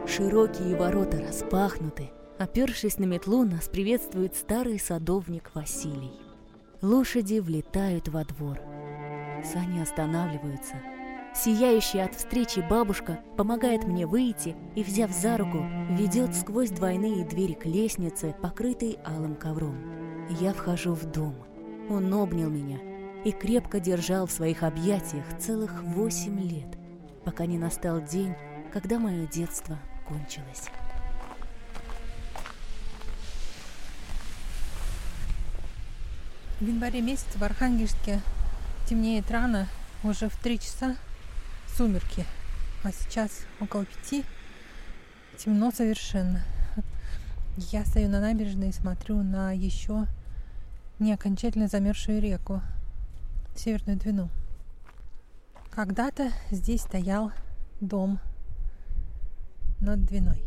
Широкие 0.07 0.75
ворота 0.75 1.21
распахнуты. 1.21 2.09
Опершись 2.39 2.97
на 2.97 3.05
метлу, 3.05 3.45
нас 3.45 3.67
приветствует 3.67 4.35
старый 4.35 4.79
садовник 4.79 5.51
Василий. 5.53 6.26
Лошади 6.83 7.39
влетают 7.39 8.07
во 8.07 8.23
двор. 8.23 8.59
Сани 9.43 9.79
останавливаются. 9.79 10.75
Сияющая 11.33 12.05
от 12.05 12.13
встречи 12.13 12.59
бабушка 12.59 13.19
помогает 13.35 13.85
мне 13.85 14.05
выйти 14.05 14.55
и, 14.75 14.83
взяв 14.83 15.11
за 15.11 15.37
руку, 15.37 15.65
ведет 15.89 16.35
сквозь 16.35 16.69
двойные 16.69 17.25
двери 17.25 17.53
к 17.53 17.65
лестнице, 17.65 18.35
покрытой 18.43 18.99
алым 19.03 19.35
ковром. 19.35 19.75
Я 20.39 20.53
вхожу 20.53 20.93
в 20.93 21.05
дом. 21.05 21.35
Он 21.89 22.13
обнял 22.13 22.49
меня 22.49 22.77
и 23.25 23.31
крепко 23.31 23.79
держал 23.79 24.27
в 24.27 24.31
своих 24.31 24.61
объятиях 24.61 25.25
целых 25.39 25.81
восемь 25.81 26.39
лет, 26.39 26.77
пока 27.25 27.47
не 27.47 27.57
настал 27.57 28.01
день, 28.01 28.35
когда 28.71 28.99
мое 28.99 29.25
детство 29.25 29.79
кончилось. 30.07 30.69
В 36.59 36.65
январе 36.65 37.01
месяце 37.01 37.37
в 37.37 37.43
Архангельске 37.43 38.19
темнеет 38.89 39.29
рано, 39.29 39.67
уже 40.03 40.27
в 40.27 40.35
три 40.37 40.57
часа 40.57 40.95
сумерки, 41.67 42.25
а 42.83 42.91
сейчас 42.91 43.41
около 43.59 43.85
пяти 43.85 44.25
темно 45.37 45.69
совершенно. 45.69 46.41
Я 47.57 47.85
стою 47.85 48.09
на 48.09 48.19
набережной 48.19 48.69
и 48.69 48.73
смотрю 48.73 49.21
на 49.21 49.51
еще 49.51 50.07
не 50.97 51.13
окончательно 51.13 51.67
замерзшую 51.67 52.19
реку, 52.19 52.63
Северную 53.55 53.99
Двину. 53.99 54.29
Когда-то 55.69 56.31
здесь 56.49 56.81
стоял 56.81 57.31
дом 57.81 58.19
над 59.79 60.03
Двиной. 60.05 60.43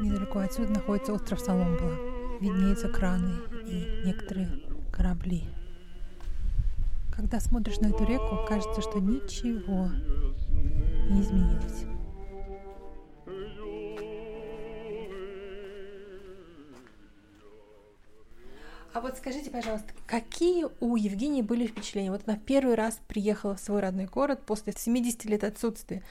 Недалеко 0.00 0.40
отсюда 0.40 0.72
находится 0.72 1.12
остров 1.12 1.38
Соломбала. 1.38 1.96
Виднеются 2.40 2.88
краны 2.88 3.53
и 3.66 4.06
некоторые 4.06 4.48
корабли. 4.92 5.44
Когда 7.14 7.40
смотришь 7.40 7.78
на 7.78 7.86
эту 7.86 8.04
реку, 8.04 8.40
кажется, 8.48 8.80
что 8.82 8.98
ничего 8.98 9.88
не 11.10 11.20
изменилось. 11.20 11.84
А 18.92 19.00
вот 19.00 19.16
скажите, 19.16 19.50
пожалуйста, 19.50 19.92
какие 20.06 20.66
у 20.78 20.94
Евгении 20.94 21.42
были 21.42 21.66
впечатления? 21.66 22.12
Вот 22.12 22.22
она 22.26 22.36
первый 22.36 22.76
раз 22.76 23.00
приехала 23.08 23.56
в 23.56 23.60
свой 23.60 23.80
родной 23.80 24.06
город 24.06 24.42
после 24.46 24.72
70 24.72 25.24
лет 25.24 25.42
отсутствия. 25.42 26.04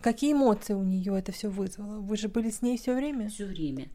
Какие 0.00 0.32
эмоции 0.32 0.74
у 0.74 0.82
нее 0.82 1.16
это 1.16 1.30
все 1.30 1.48
вызвало? 1.48 2.00
Вы 2.00 2.16
же 2.16 2.28
были 2.28 2.50
с 2.50 2.60
ней 2.60 2.76
все 2.76 2.94
время? 2.94 3.28
Все 3.28 3.46
время. 3.46 3.86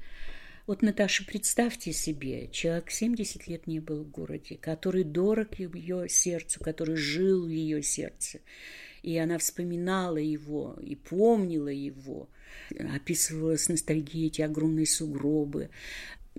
Вот, 0.69 0.83
Наташа, 0.83 1.25
представьте 1.25 1.91
себе, 1.91 2.47
человек 2.51 2.91
70 2.91 3.47
лет 3.47 3.65
не 3.65 3.79
был 3.79 4.03
в 4.03 4.11
городе, 4.11 4.55
который 4.55 5.03
дорог 5.03 5.57
ее 5.57 6.07
сердцу, 6.07 6.59
который 6.59 6.95
жил 6.95 7.47
в 7.47 7.49
ее 7.49 7.81
сердце. 7.81 8.39
И 9.01 9.17
она 9.17 9.39
вспоминала 9.39 10.17
его 10.17 10.77
и 10.79 10.93
помнила 10.93 11.69
его, 11.69 12.29
описывала 12.93 13.57
с 13.57 13.67
ностальгией 13.67 14.27
эти 14.27 14.43
огромные 14.43 14.85
сугробы, 14.85 15.71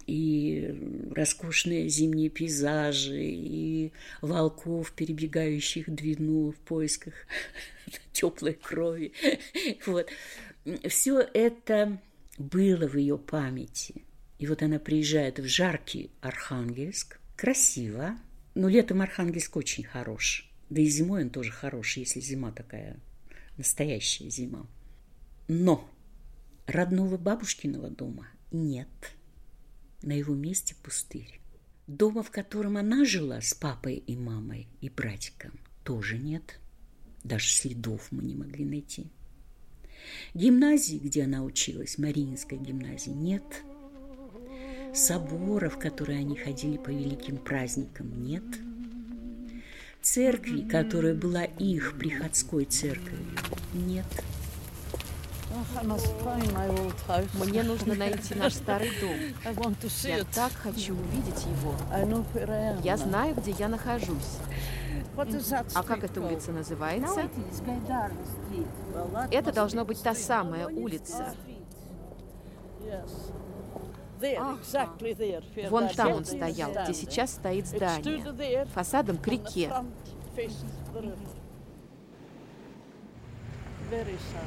и 0.07 1.11
роскошные 1.11 1.89
зимние 1.89 2.31
пейзажи, 2.31 3.21
и 3.21 3.91
волков, 4.23 4.93
перебегающих 4.93 5.93
Двину 5.93 6.53
в 6.53 6.57
поисках 6.61 7.15
теплой 8.13 8.55
крови. 8.55 9.13
Вот. 9.87 10.09
Все 10.87 11.19
это 11.19 12.01
было 12.39 12.87
в 12.87 12.97
ее 12.97 13.19
памяти. 13.19 14.05
И 14.41 14.49
вот 14.49 14.65
она 14.65 14.81
приезжает 14.81 15.39
в 15.39 15.47
жаркий 15.47 16.11
Архангельск. 16.21 17.21
Красиво. 17.37 18.19
Но 18.57 18.69
летом 18.69 19.01
Архангельск 19.01 19.57
очень 19.57 19.85
хорош. 19.85 20.51
Да 20.69 20.81
и 20.81 20.87
зимой 20.87 21.23
он 21.23 21.31
тоже 21.31 21.53
хорош, 21.53 21.97
если 21.97 22.19
зима 22.19 22.51
такая 22.51 22.99
настоящая 23.57 24.29
зима. 24.29 24.67
Но 25.47 25.89
родного 26.67 27.17
бабушкиного 27.17 27.91
дома 27.91 28.27
нет– 28.51 28.89
на 30.03 30.13
его 30.13 30.35
месте 30.35 30.75
пустырь. 30.83 31.41
Дома, 31.87 32.23
в 32.23 32.31
котором 32.31 32.77
она 32.77 33.05
жила 33.05 33.41
с 33.41 33.55
папой 33.55 33.97
и 33.97 34.17
мамой 34.17 34.69
и 34.81 34.89
братиком, 34.89 35.59
тоже 35.85 36.19
нет. 36.19 36.59
Даже 37.25 37.51
следов 37.51 38.11
мы 38.11 38.23
не 38.23 38.35
могли 38.35 38.65
найти. 38.65 39.11
Гимназии, 40.33 40.97
где 40.97 41.25
она 41.25 41.43
училась, 41.43 41.99
Мариинской 41.99 42.59
гимназии, 42.59 43.11
нет. 43.11 43.45
Собора, 44.95 45.69
в 45.69 45.79
которые 45.79 46.21
они 46.21 46.37
ходили 46.37 46.77
по 46.77 46.91
великим 46.91 47.39
праздникам, 47.39 48.23
нет. 48.23 48.43
Церкви, 50.03 50.63
которая 50.63 51.15
была 51.15 51.45
их 51.45 51.97
приходской 51.99 52.65
церковью, 52.65 53.27
нет. 53.73 54.07
Мне 57.35 57.63
нужно 57.63 57.95
найти 57.95 58.35
наш 58.35 58.55
старый 58.55 58.91
дом. 59.01 59.17
Я 60.05 60.25
так 60.25 60.53
хочу 60.53 60.95
увидеть 60.95 61.45
его. 61.45 61.75
Я 62.83 62.97
знаю, 62.97 63.35
где 63.35 63.51
я 63.53 63.69
нахожусь. 63.69 64.39
А 65.75 65.83
как 65.83 66.05
эта 66.05 66.21
улица 66.21 66.53
называется? 66.53 67.29
Это 69.31 69.53
должно 69.53 69.85
быть 69.85 70.03
та 70.03 70.15
самая 70.15 70.67
улица. 70.69 71.35
Вон 75.71 75.89
там 75.89 76.13
он 76.13 76.25
стоял, 76.25 76.73
где 76.73 76.95
сейчас 76.95 77.33
стоит 77.33 77.67
здание, 77.67 78.67
фасадом 78.67 79.19
к 79.19 79.27
реке. 79.27 79.73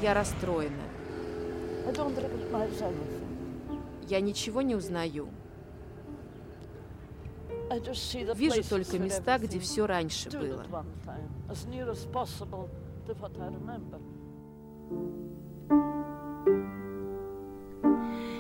Я 0.02 0.14
расстроена. 0.14 0.84
Я 4.08 4.22
ничего 4.22 4.62
не 4.62 4.76
узнаю. 4.76 5.30
Вижу 8.36 8.64
только 8.70 9.00
места, 9.00 9.38
где 9.40 9.60
все 9.60 9.86
раньше 9.86 10.30
было. 10.30 10.66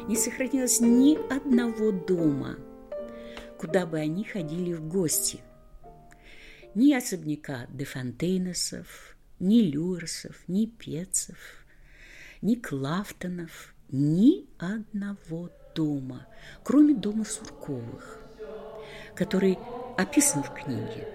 Не 0.08 0.16
сохранилось 0.16 0.82
ни 0.82 1.18
одного 1.34 1.92
дома, 1.92 2.58
куда 3.58 3.86
бы 3.86 4.00
они 4.00 4.24
ходили 4.24 4.74
в 4.74 4.88
гости. 4.88 5.40
Ни 6.76 6.94
особняка 6.94 7.68
де 7.70 7.86
Фонтейнесов, 7.86 9.16
ни 9.40 9.62
Люрсов, 9.62 10.44
ни 10.48 10.66
Пецов– 10.66 11.38
ни 12.44 12.56
Клафтонов, 12.56 13.74
ни 13.90 14.46
одного 14.60 15.50
дома, 15.74 16.28
кроме 16.62 16.94
дома 16.94 17.24
Сурковых, 17.24 18.20
который 19.16 19.58
описан 19.98 20.44
в 20.44 20.54
книге. 20.54 21.08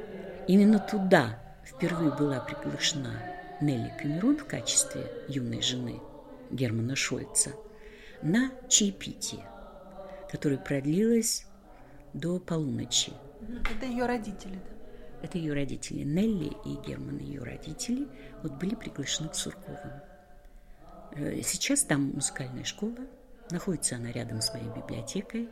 Именно 0.49 0.79
туда 0.79 1.39
впервые 1.67 2.13
была 2.17 2.41
приглашена 2.41 3.13
Нелли 3.61 3.93
Камерон 4.01 4.39
в 4.39 4.47
качестве 4.47 5.07
юной 5.29 5.61
жены 5.61 6.01
Германа 6.51 6.97
Шольца 6.97 7.51
на 8.23 8.51
чаепитие, 8.69 9.45
которое 10.31 10.59
продлилось 10.59 11.47
до 12.13 12.39
полуночи. 12.39 13.13
Это 13.71 13.87
ее 13.87 14.07
родители, 14.07 14.55
да? 14.55 14.79
Это 15.23 15.39
ее 15.39 15.53
родители. 15.53 16.05
Нелли 16.05 16.53
и 16.65 16.77
Герман, 16.87 17.19
ее 17.19 17.43
родители, 17.43 18.07
вот 18.43 18.53
были 18.53 18.75
приглашены 18.75 19.29
к 19.29 19.35
Сурковым. 19.35 20.01
Э, 21.13 21.41
сейчас 21.43 21.83
там 21.83 22.13
музыкальная 22.15 22.65
школа, 22.65 22.99
находится 23.51 23.97
она 23.97 24.13
рядом 24.13 24.41
с 24.41 24.53
моей 24.53 24.69
библиотекой, 24.69 25.49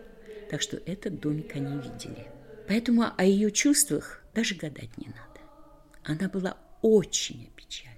так 0.50 0.62
что 0.62 0.76
этот 0.76 1.20
домик 1.20 1.54
они 1.56 1.76
видели. 1.78 2.30
Поэтому 2.68 3.04
о 3.16 3.24
ее 3.24 3.50
чувствах 3.50 4.22
даже 4.34 4.54
гадать 4.54 4.96
не 4.98 5.08
надо. 5.08 5.40
Она 6.04 6.28
была 6.28 6.56
очень 6.82 7.48
опечалена. 7.48 7.94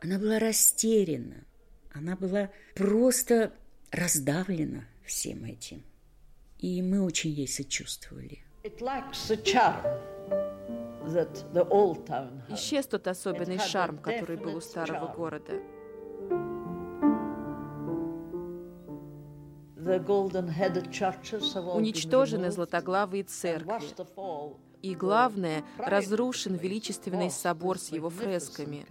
Она 0.00 0.18
была 0.18 0.38
растеряна. 0.38 1.44
Она 1.98 2.16
была 2.16 2.50
просто 2.74 3.52
раздавлена 3.90 4.84
всем 5.04 5.44
этим. 5.44 5.82
И 6.58 6.82
мы 6.82 7.02
очень 7.02 7.30
ей 7.30 7.48
сочувствовали. 7.48 8.44
Исчез 12.50 12.86
тот 12.86 13.06
особенный 13.08 13.58
шарм, 13.58 13.98
который 13.98 14.36
был 14.36 14.56
у 14.56 14.60
старого 14.60 15.12
города– 15.12 15.52
Уничтожены 21.74 22.50
златоглавые 22.50 23.24
церкви. 23.24 23.72
И 24.82 24.94
главное, 24.94 25.64
разрушен 25.78 26.54
величественный 26.56 27.30
собор 27.30 27.78
с 27.78 27.90
его 27.90 28.10
фресками. 28.10 28.84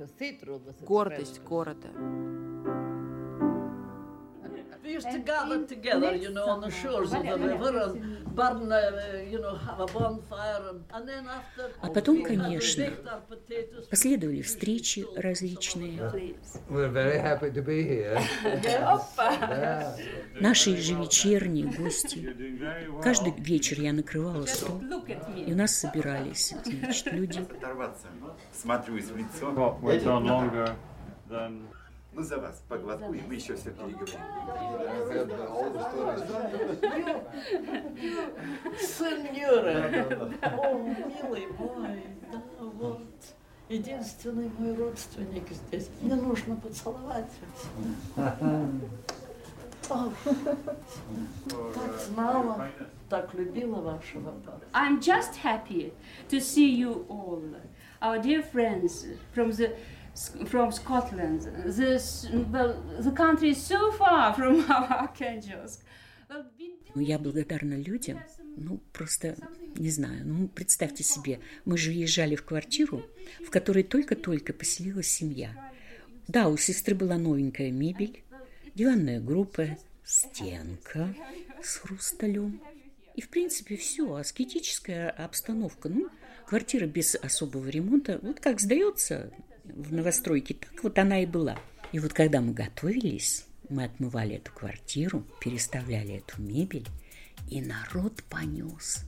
Гордость 0.82 1.42
города. 1.42 1.90
Used 4.88 5.12
to 5.12 5.20
gather 5.20 5.66
together, 5.66 6.16
you 6.16 6.32
know, 6.32 6.48
on 6.48 6.62
the 6.62 6.72
shores 6.72 7.14
of 7.14 7.24
the 7.24 7.38
river 7.38 7.72
and 7.86 8.36
burn, 8.36 8.72
uh, 8.72 9.24
you 9.30 9.40
know, 9.40 9.56
have 9.56 9.80
a 9.80 9.86
bonfire. 9.86 10.64
And, 10.70 10.84
and 10.94 11.08
then 11.08 11.28
after... 11.28 11.72
А 11.82 11.88
потом, 11.90 12.24
конечно, 12.24 12.90
последовали 13.90 14.42
встречи 14.42 15.06
различные. 15.16 16.00
We're 16.70 16.92
very 16.92 17.20
happy 17.20 17.52
to 17.52 17.62
be 17.62 17.84
here. 17.84 18.22
Наши 20.40 20.72
ежевечерние 20.72 21.66
гости. 21.66 22.36
Каждый 23.02 23.34
вечер 23.38 23.80
я 23.82 23.94
накрывала 23.94 24.46
стол, 24.46 24.82
и 25.36 25.54
у 25.54 25.56
нас 25.56 25.76
собирались, 25.76 26.54
значит, 26.64 27.12
люди. 27.12 27.46
Смотрюсь 28.54 29.06
в 29.06 29.18
лицо. 29.18 29.78
Мы 32.18 32.24
за 32.24 32.40
вас 32.40 32.64
по 32.68 32.80
глотку, 32.80 33.14
и 33.14 33.22
мы 33.22 33.36
еще 33.36 33.56
все 33.56 33.70
переговорим. 33.70 34.08
Сеньора! 38.80 40.32
О, 40.42 40.74
милый 40.74 41.46
мой, 41.60 42.04
да, 42.32 42.42
вот. 42.60 43.06
Единственный 43.70 44.50
мой 44.58 44.74
родственник 44.74 45.44
здесь. 45.52 45.92
Мне 46.02 46.16
нужно 46.16 46.56
поцеловать 46.56 47.30
вас. 49.88 49.88
так 49.88 50.12
знала, 52.08 52.68
так 53.10 53.32
любила 53.36 53.80
вашего 53.80 54.32
папу. 54.32 54.64
I'm 54.74 55.00
just 55.00 55.36
happy 55.44 55.94
to 56.30 56.40
see 56.40 56.68
you 56.68 57.06
all, 57.10 57.44
our 58.02 58.18
dear 58.18 58.42
friends 58.42 59.06
from 59.36 59.52
the 59.52 59.76
from 60.46 60.72
Scotland. 60.72 61.42
This, 61.66 62.28
well, 62.52 62.74
the 63.00 63.12
country 63.12 63.50
is 63.50 63.62
so 63.62 63.92
far 63.92 64.34
from 64.34 64.66
Archangels. 64.70 65.80
Ну, 66.96 67.02
я 67.02 67.20
благодарна 67.20 67.76
людям, 67.76 68.20
ну, 68.58 68.80
просто, 68.92 69.36
не 69.76 69.92
знаю, 69.92 70.26
ну, 70.26 70.48
представьте 70.48 71.04
себе, 71.04 71.40
мы 71.64 71.78
же 71.78 71.92
въезжали 71.92 72.36
в 72.36 72.44
квартиру, 72.44 73.06
в 73.46 73.50
которой 73.50 73.84
только-только 73.84 74.52
поселилась 74.52 75.08
семья. 75.08 75.52
Да, 76.28 76.50
у 76.50 76.58
сестры 76.58 76.96
была 76.96 77.18
новенькая 77.18 77.72
мебель, 77.72 78.24
диванная 78.76 79.22
группа, 79.22 79.78
стенка 80.04 81.14
с 81.62 81.78
хрусталем. 81.78 82.62
и, 83.16 83.22
в 83.22 83.30
принципе, 83.30 83.78
все. 83.78 84.16
Аскетическая 84.16 85.10
обстановка. 85.10 85.90
Ну, 85.90 86.10
квартира 86.46 86.86
без 86.88 87.16
особого 87.16 87.68
ремонта. 87.68 88.20
Вот 88.22 88.40
как 88.40 88.60
сдается 88.60 89.32
в 89.76 89.94
новостройке, 89.94 90.56
так 90.56 90.84
вот 90.84 90.98
она 91.00 91.22
и 91.22 91.26
была. 91.26 91.58
И 91.92 92.00
вот 92.00 92.14
когда 92.14 92.42
мы 92.42 92.54
готовились, 92.54 93.46
мы 93.70 93.86
отмывали 93.86 94.36
эту 94.36 94.52
квартиру, 94.52 95.26
переставляли 95.42 96.16
эту 96.16 96.42
мебель, 96.42 96.88
и 97.50 97.62
народ 97.62 98.24
понес 98.24 99.06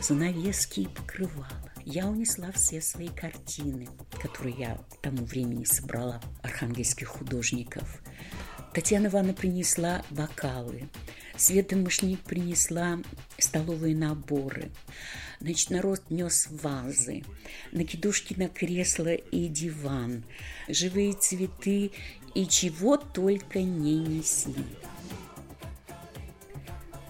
занавески 0.00 0.80
и 0.80 0.88
покрывала. 0.88 1.72
Я 1.84 2.06
унесла 2.06 2.52
все 2.52 2.80
свои 2.80 3.08
картины, 3.08 3.88
которые 4.20 4.56
я 4.56 4.74
к 4.76 5.00
тому 5.00 5.24
времени 5.24 5.64
собрала 5.64 6.20
архангельских 6.42 7.08
художников. 7.08 8.02
Татьяна 8.72 9.08
Ивановна 9.08 9.34
принесла 9.34 10.02
бокалы. 10.10 10.88
Света 11.36 11.76
Мышник 11.76 12.20
принесла 12.20 12.98
столовые 13.38 13.96
наборы. 13.96 14.70
Значит, 15.42 15.70
народ 15.70 16.02
нес 16.08 16.46
вазы, 16.50 17.24
накидушки 17.72 18.34
на 18.34 18.48
кресло 18.48 19.12
и 19.12 19.48
диван, 19.48 20.22
живые 20.68 21.14
цветы 21.14 21.90
и 22.32 22.46
чего 22.46 22.96
только 22.96 23.60
не 23.60 23.98
несли. 23.98 24.64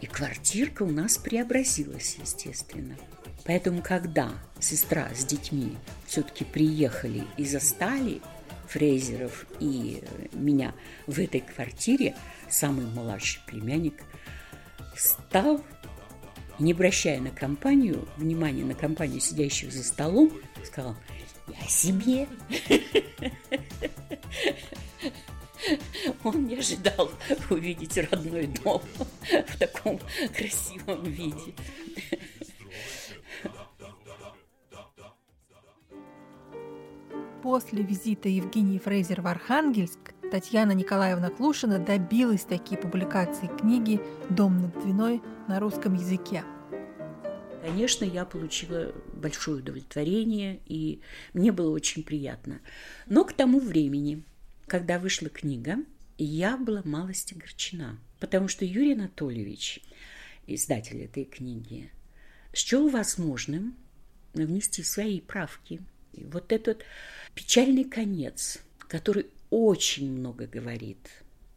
И 0.01 0.07
квартирка 0.07 0.85
у 0.85 0.91
нас 0.91 1.19
преобразилась, 1.19 2.17
естественно. 2.23 2.97
Поэтому, 3.45 3.83
когда 3.83 4.33
сестра 4.61 5.11
с 5.15 5.27
детьми 5.27 5.77
все-таки 6.07 6.45
приехали 6.45 7.25
и 7.37 7.45
застали 7.45 8.23
Фрейзеров 8.69 9.45
и 9.61 10.03
меня 10.33 10.75
в 11.07 11.19
этой 11.19 11.41
квартире, 11.41 12.17
самый 12.49 12.87
младший 12.87 13.43
племянник 13.47 14.03
встал, 14.97 15.63
не 16.59 16.73
обращая 16.73 17.21
на 17.21 17.31
компанию, 17.31 18.09
внимания 18.17 18.65
на 18.65 18.75
компанию 18.75 19.21
сидящих 19.21 19.73
за 19.73 19.85
столом, 19.85 20.33
сказал, 20.65 20.97
я 21.49 21.69
себе. 21.69 22.29
Он 26.25 26.47
не 26.47 26.57
ожидал 26.57 27.11
увидеть 27.51 27.97
родной 27.97 28.47
дом 28.47 28.83
в 29.49 29.59
таком 29.59 30.01
красивом 30.37 31.05
виде. 31.05 31.55
После 37.43 37.83
визита 37.83 38.29
Евгении 38.29 38.79
Фрейзер 38.79 39.21
в 39.21 39.27
Архангельск 39.27 40.12
Татьяна 40.33 40.73
Николаевна 40.73 41.29
Клушина 41.29 41.79
добилась 41.79 42.45
такие 42.45 42.81
публикации 42.81 43.51
книги 43.61 44.01
«Дом 44.31 44.63
над 44.63 44.81
Двиной» 44.81 45.21
на 45.47 45.61
русском 45.61 45.93
языке. 45.93 46.43
Конечно, 47.61 48.07
я 48.07 48.25
получила 48.25 48.95
большое 49.13 49.59
удовлетворение, 49.59 50.61
и 50.65 51.03
мне 51.35 51.53
было 51.53 51.71
очень 51.71 52.03
приятно. 52.03 52.63
Но 53.05 53.27
к 53.27 53.35
тому 53.35 53.61
времени, 53.61 54.23
когда 54.69 54.99
вышла 54.99 55.29
книга, 55.29 55.77
я 56.17 56.57
была 56.57 56.81
малость 56.87 57.33
огорчена, 57.33 57.99
потому 58.19 58.49
что 58.49 58.65
Юрий 58.65 58.95
Анатольевич, 58.95 59.83
издатель 60.47 61.03
этой 61.03 61.27
книги, 61.27 61.91
счел 62.55 62.89
возможным 62.89 63.77
внести 64.33 64.83
свои 64.83 65.21
правки. 65.21 65.83
И 66.15 66.25
вот 66.25 66.53
этот 66.53 66.87
печальный 67.35 67.85
конец, 67.85 68.61
который 68.89 69.27
очень 69.53 70.11
много 70.11 70.47
говорит 70.47 71.11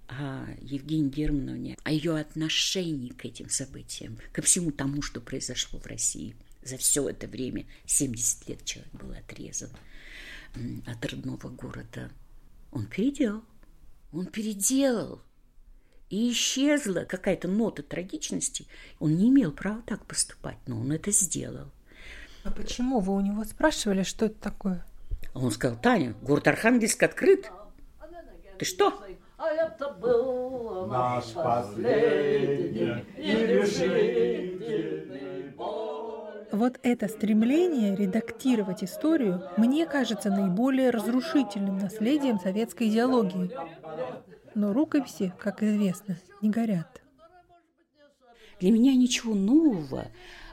о 0.10 0.48
Евгении 0.60 1.10
Германовне, 1.10 1.78
о 1.84 1.94
ее 1.94 2.20
отношении 2.20 3.12
к 3.12 3.24
этим 3.24 3.50
событиям, 3.50 4.20
ко 4.34 4.42
всему 4.42 4.72
тому, 4.72 5.02
что 5.02 5.22
произошло 5.22 5.80
в 5.80 5.86
России. 5.88 6.36
За 6.62 6.76
все 6.76 7.08
это 7.08 7.26
время, 7.26 7.66
70 7.86 8.50
лет 8.50 8.66
человек 8.66 8.94
был 8.94 9.12
отрезан 9.12 9.70
от 10.86 11.06
родного 11.06 11.48
города. 11.48 12.12
Он 12.74 12.86
переделал. 12.86 13.44
Он 14.12 14.26
переделал. 14.26 15.22
И 16.10 16.34
исчезла 16.34 17.06
какая-то 17.06 17.48
нота 17.48 17.82
трагичности. 17.82 18.68
Он 19.00 19.16
не 19.16 19.30
имел 19.30 19.54
права 19.54 19.82
так 19.84 20.06
поступать, 20.06 20.58
но 20.68 20.82
он 20.82 20.92
это 20.92 21.12
сделал. 21.12 21.72
А 22.44 22.52
почему 22.52 23.00
вы 23.00 23.16
у 23.16 23.22
него 23.22 23.46
спрашивали, 23.46 24.04
что 24.04 24.26
это 24.26 24.36
такое? 24.36 24.86
Он 25.34 25.50
сказал, 25.50 25.80
Таня, 25.80 26.14
город 26.22 26.50
Архангельск 26.50 27.02
открыт. 27.02 27.50
Ты 28.58 28.66
что? 28.66 28.94
А 29.38 29.50
это 29.50 29.90
был 29.90 30.88
наш 30.88 31.34
последний 31.34 33.04
и 33.18 33.48
решительный 33.48 35.50
бой. 35.50 36.46
Вот 36.52 36.80
это 36.84 37.08
стремление 37.10 37.96
редактировать 37.96 38.84
историю 38.84 39.44
мне 39.58 39.86
кажется 39.86 40.30
наиболее 40.30 40.90
разрушительным 40.90 41.80
наследием 41.80 42.40
советской 42.40 42.88
идеологии. 42.88 43.52
Но 44.54 44.72
рукописи, 44.72 45.34
как 45.38 45.64
известно, 45.64 46.18
не 46.42 46.50
горят. 46.50 47.02
Для 48.62 48.72
меня 48.72 48.96
ничего 48.96 49.36
нового 49.36 50.06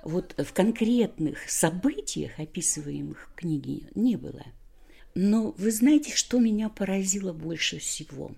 вот 0.02 0.34
в 0.36 0.52
конкретных 0.52 1.48
событиях, 1.48 2.40
описываемых 2.40 3.28
в 3.28 3.34
книге, 3.36 3.88
не 3.94 4.16
было. 4.16 4.42
Но 5.14 5.54
вы 5.58 5.70
знаете, 5.70 6.14
что 6.14 6.38
меня 6.38 6.68
поразило 6.68 7.32
больше 7.32 7.78
всего? 7.78 8.32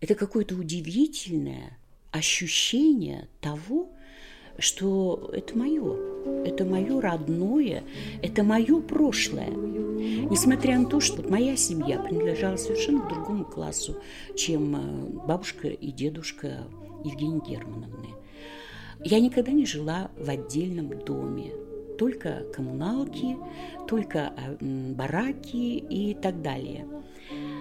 Это 0.00 0.14
какое-то 0.14 0.56
удивительное 0.56 1.78
ощущение 2.10 3.28
того, 3.40 3.88
что 4.58 5.30
это 5.32 5.56
мое, 5.56 5.96
это 6.44 6.64
мое 6.64 7.00
родное, 7.00 7.84
это 8.22 8.42
мое 8.42 8.80
прошлое. 8.80 9.50
Несмотря 9.50 10.78
на 10.78 10.86
то, 10.86 11.00
что 11.00 11.22
моя 11.22 11.56
семья 11.56 11.98
принадлежала 11.98 12.56
совершенно 12.56 13.08
другому 13.08 13.44
классу, 13.44 14.02
чем 14.36 14.76
э, 14.76 15.26
бабушка 15.26 15.68
и 15.68 15.92
дедушка 15.92 16.64
Евгении 17.04 17.40
Германовны. 17.48 18.08
Я 19.04 19.20
никогда 19.20 19.52
не 19.52 19.66
жила 19.66 20.10
в 20.16 20.28
отдельном 20.28 20.98
доме, 21.04 21.52
только 22.00 22.46
коммуналки, 22.54 23.36
только 23.86 24.32
э, 24.34 24.56
бараки 24.94 25.76
и 25.76 26.14
так 26.14 26.40
далее. 26.40 26.86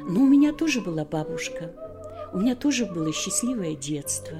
Но 0.07 0.21
у 0.21 0.25
меня 0.25 0.53
тоже 0.53 0.79
была 0.79 1.03
бабушка, 1.03 1.73
у 2.31 2.39
меня 2.39 2.55
тоже 2.55 2.85
было 2.85 3.11
счастливое 3.11 3.75
детство. 3.75 4.37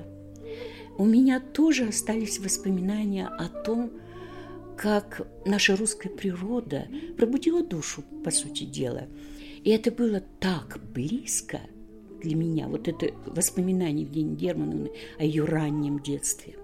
У 0.98 1.04
меня 1.04 1.42
тоже 1.42 1.90
остались 1.90 2.40
воспоминания 2.40 3.28
о 3.28 3.50
том, 3.50 3.92
как 4.78 5.28
наша 5.46 5.76
русская 5.76 6.10
природа 6.10 6.88
пробудила 7.18 7.62
душу, 7.62 8.02
по 8.24 8.32
сути 8.32 8.64
дела. 8.64 9.08
И 9.66 9.70
это 9.70 9.92
было 9.92 10.24
так 10.40 10.80
близко 10.94 11.60
для 12.24 12.38
меня, 12.38 12.70
вот 12.70 12.88
это 12.88 13.14
воспоминание 13.26 14.06
Евгении 14.06 14.36
Германовны 14.38 14.92
о 15.18 15.26
ее 15.26 15.44
раннем 15.44 16.00
детстве. 16.00 16.56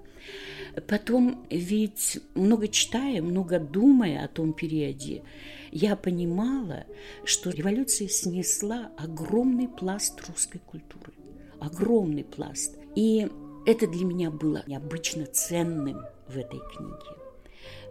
Потом 0.88 1.46
ведь 1.50 2.20
много 2.34 2.68
читая, 2.68 3.22
много 3.22 3.60
думая 3.60 4.26
о 4.26 4.28
том 4.28 4.54
периоде, 4.54 5.24
я 5.72 5.96
понимала, 5.96 6.86
что 7.24 7.50
революция 7.50 8.08
снесла 8.08 8.92
огромный 8.98 9.68
пласт 9.68 10.22
русской 10.28 10.60
культуры. 10.60 11.14
Огромный 11.60 12.24
пласт. 12.24 12.78
И 12.96 13.28
это 13.66 13.88
для 13.88 14.06
меня 14.06 14.30
было 14.32 14.64
необычно 14.68 15.26
ценным 15.26 16.02
в 16.28 16.38
этой 16.38 16.60
книге, 16.76 17.20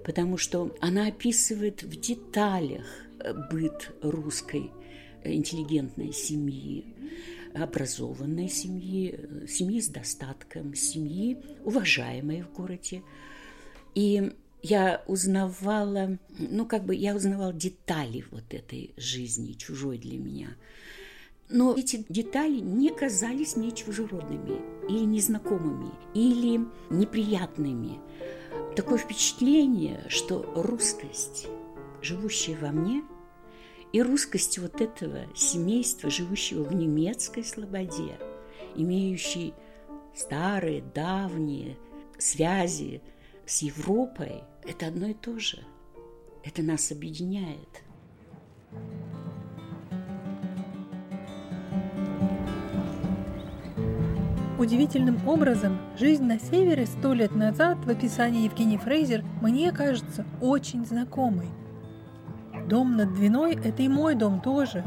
потому 0.04 0.36
что 0.36 0.74
она 0.80 1.08
описывает 1.08 1.82
в 1.82 1.98
деталях 1.98 2.84
быт 3.50 3.92
русской 4.02 4.70
интеллигентной 5.24 6.12
семьи, 6.12 6.84
образованной 7.54 8.48
семьи, 8.48 9.46
семьи 9.48 9.80
с 9.80 9.88
достатком, 9.88 10.74
семьи 10.74 11.38
уважаемой 11.64 12.42
в 12.42 12.52
городе. 12.52 13.02
И 13.94 14.32
я 14.62 15.02
узнавала, 15.06 16.18
ну 16.38 16.66
как 16.66 16.84
бы 16.84 16.94
я 16.94 17.14
узнавала 17.14 17.52
детали 17.52 18.24
вот 18.30 18.52
этой 18.52 18.92
жизни, 18.96 19.52
чужой 19.52 19.98
для 19.98 20.18
меня– 20.18 20.56
но 21.48 21.74
эти 21.74 22.04
детали 22.08 22.58
не 22.58 22.90
казались 22.90 23.56
мне 23.56 23.70
чужеродными 23.70 24.60
или 24.88 25.04
незнакомыми, 25.04 25.90
или 26.14 26.66
неприятными. 26.90 28.00
Такое 28.74 28.98
впечатление, 28.98 30.04
что 30.08 30.42
русскость, 30.56 31.46
живущая 32.02 32.56
во 32.60 32.72
мне, 32.72 33.04
и 33.94 34.02
русскость 34.02 34.58
вот 34.58 34.80
этого 34.80 35.20
семейства, 35.36 36.10
живущего 36.10 36.64
в 36.64 36.74
немецкой 36.74 37.44
слободе, 37.44 38.18
имеющей 38.74 39.54
старые, 40.12 40.82
давние 40.82 41.76
связи 42.18 43.00
с 43.46 43.62
Европой, 43.62 44.42
это 44.64 44.88
одно 44.88 45.06
и 45.06 45.14
то 45.14 45.38
же. 45.38 45.58
Это 46.42 46.62
нас 46.62 46.90
объединяет. 46.90 47.84
Удивительным 54.58 55.24
образом, 55.28 55.78
жизнь 55.96 56.24
на 56.24 56.40
севере 56.40 56.86
сто 56.86 57.12
лет 57.12 57.36
назад 57.36 57.78
в 57.84 57.88
описании 57.88 58.46
Евгении 58.46 58.76
Фрейзер 58.76 59.24
мне 59.40 59.70
кажется 59.70 60.26
очень 60.40 60.84
знакомой. 60.84 61.46
Дом 62.68 62.96
над 62.96 63.14
Двиной– 63.14 63.58
это 63.64 63.82
и 63.82 63.88
мой 63.88 64.14
дом 64.14 64.40
тоже. 64.40 64.84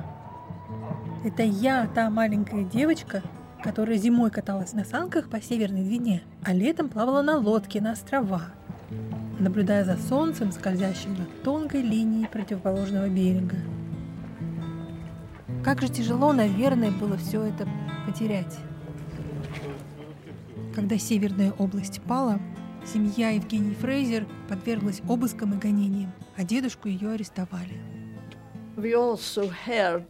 Это 1.24 1.44
я, 1.44 1.88
та 1.94 2.10
маленькая 2.10 2.64
девочка, 2.64 3.22
которая 3.62 3.98
зимой 3.98 4.32
каталась 4.32 4.74
на 4.74 4.84
санках 4.84 5.30
по 5.30 5.40
Северной 5.42 5.84
Двине, 5.84 6.24
а 6.44 6.54
летом 6.54 6.90
плавала 6.90 7.22
на 7.22 7.38
лодке 7.38 7.80
на 7.80 7.92
острова, 7.92 8.42
наблюдая 9.40 9.86
за 9.86 9.98
солнцем, 9.98 10.52
скользящим 10.52 11.14
на 11.14 11.26
тонкой 11.44 11.82
линии 11.82 12.26
противоположного 12.26 13.10
берега. 13.10 13.58
Как 15.64 15.82
же 15.82 15.90
тяжело, 15.90 16.34
наверное, 16.34 16.92
было 16.92 17.18
все 17.18 17.44
это 17.44 17.68
потерять. 18.08 18.58
Когда 20.74 20.98
Северная 20.98 21.52
область 21.52 22.02
пала, 22.02 22.40
семья 22.86 23.30
Евгении 23.32 23.74
Фрейзер 23.74 24.26
подверглась 24.48 25.02
обыскам 25.08 25.54
и 25.54 25.58
гонениям, 25.58 26.12
а 26.38 26.44
дедушку 26.44 26.88
ее 26.88 27.12
арестовали. 27.12 27.82
We 28.78 28.94
also 28.94 29.52
heard 29.66 30.06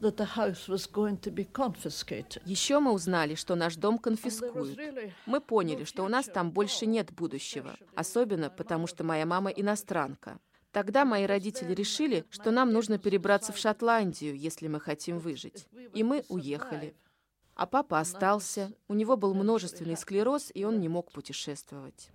that 0.00 0.16
the 0.16 0.26
house 0.34 0.66
was 0.66 0.90
going 0.90 1.18
to 1.20 1.30
be 1.30 1.46
confiscated. 1.52 2.40
Еще 2.46 2.80
мы 2.80 2.92
узнали, 2.92 3.34
что 3.34 3.54
наш 3.54 3.76
дом 3.76 3.98
конфискуют. 3.98 4.78
Мы 5.26 5.40
поняли, 5.42 5.84
что 5.84 6.04
у 6.04 6.08
нас 6.08 6.26
там 6.26 6.50
больше 6.50 6.86
нет 6.86 7.12
будущего, 7.12 7.76
особенно 7.94 8.48
потому, 8.48 8.86
что 8.86 9.04
моя 9.04 9.26
мама 9.26 9.50
иностранка. 9.50 10.38
Тогда 10.72 11.04
мои 11.04 11.26
родители 11.26 11.74
решили, 11.74 12.24
что 12.30 12.50
нам 12.50 12.72
нужно 12.72 12.98
перебраться 12.98 13.52
в 13.52 13.58
Шотландию, 13.58 14.36
если 14.36 14.68
мы 14.68 14.80
хотим 14.80 15.18
выжить. 15.18 15.66
И 15.94 16.02
мы 16.02 16.24
уехали. 16.28 16.94
А 17.54 17.66
папа 17.66 18.00
остался, 18.00 18.72
у 18.88 18.94
него 18.94 19.16
был 19.16 19.34
множественный 19.34 19.96
склероз, 19.96 20.50
и 20.54 20.64
он 20.64 20.80
не 20.80 20.88
мог 20.88 21.10
путешествовать. 21.12 22.10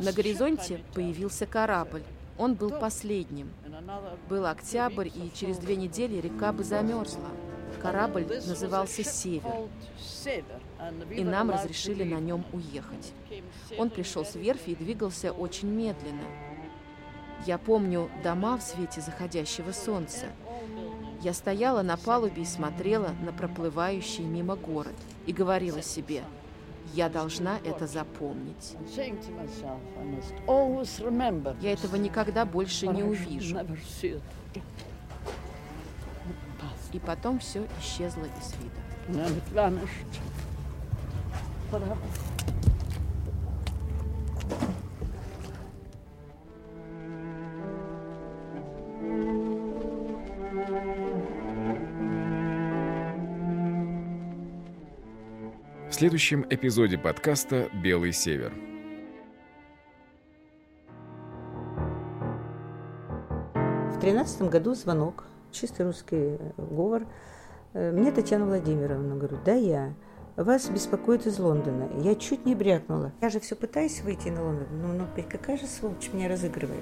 На 0.00 0.12
горизонте 0.12 0.80
появился 0.94 1.46
корабль. 1.46 2.02
Он 2.38 2.54
был 2.54 2.70
последним. 2.70 3.50
Был 4.28 4.46
октябрь, 4.46 5.08
и 5.08 5.30
через 5.34 5.58
две 5.58 5.76
недели 5.76 6.20
река 6.20 6.52
бы 6.52 6.64
замерзла. 6.64 7.28
Корабль 7.80 8.26
назывался 8.26 9.04
«Север», 9.04 9.68
и 11.14 11.22
нам 11.22 11.50
разрешили 11.50 12.04
на 12.04 12.18
нем 12.18 12.44
уехать. 12.52 13.12
Он 13.78 13.90
пришел 13.90 14.24
с 14.24 14.34
верфи 14.34 14.70
и 14.70 14.74
двигался 14.74 15.32
очень 15.32 15.68
медленно. 15.68 16.24
Я 17.46 17.56
помню 17.58 18.10
дома 18.22 18.58
в 18.58 18.62
свете 18.62 19.00
заходящего 19.00 19.72
солнца. 19.72 20.26
Я 21.22 21.34
стояла 21.34 21.82
на 21.82 21.96
палубе 21.96 22.42
и 22.42 22.46
смотрела 22.46 23.14
на 23.22 23.32
проплывающий 23.32 24.24
мимо 24.24 24.56
город 24.56 24.94
и 25.26 25.32
говорила 25.32 25.82
себе, 25.82 26.24
я 26.94 27.08
должна 27.08 27.58
это 27.64 27.86
запомнить. 27.86 28.74
Я 31.60 31.72
этого 31.72 31.96
никогда 31.96 32.44
больше 32.44 32.86
не 32.86 33.02
увижу. 33.02 33.58
И 36.92 36.98
потом 36.98 37.38
все 37.38 37.66
исчезло 37.80 38.24
из 38.24 38.54
вида. 38.58 39.28
Следующем 56.00 56.46
эпизоде 56.48 56.96
подкаста 56.96 57.68
«Белый 57.74 58.14
север». 58.14 58.54
В 63.54 64.00
тринадцатом 64.00 64.48
году 64.48 64.74
звонок, 64.74 65.24
чистый 65.50 65.84
русский 65.84 66.38
говор. 66.56 67.06
Мне 67.74 68.12
Татьяна 68.12 68.46
Владимировна 68.46 69.14
говорит, 69.14 69.40
да 69.44 69.52
я. 69.52 69.92
Вас 70.36 70.70
беспокоит 70.70 71.26
из 71.26 71.38
Лондона. 71.38 71.90
Я 72.02 72.14
чуть 72.14 72.46
не 72.46 72.54
брякнула. 72.54 73.12
Я 73.20 73.28
же 73.28 73.38
все 73.38 73.54
пытаюсь 73.54 74.00
выйти 74.00 74.30
на 74.30 74.42
Лондон. 74.42 74.68
Ну, 74.80 74.94
ну 74.94 75.04
какая 75.30 75.58
же 75.58 75.66
сволочь 75.66 76.08
меня 76.14 76.30
разыгрывает. 76.30 76.80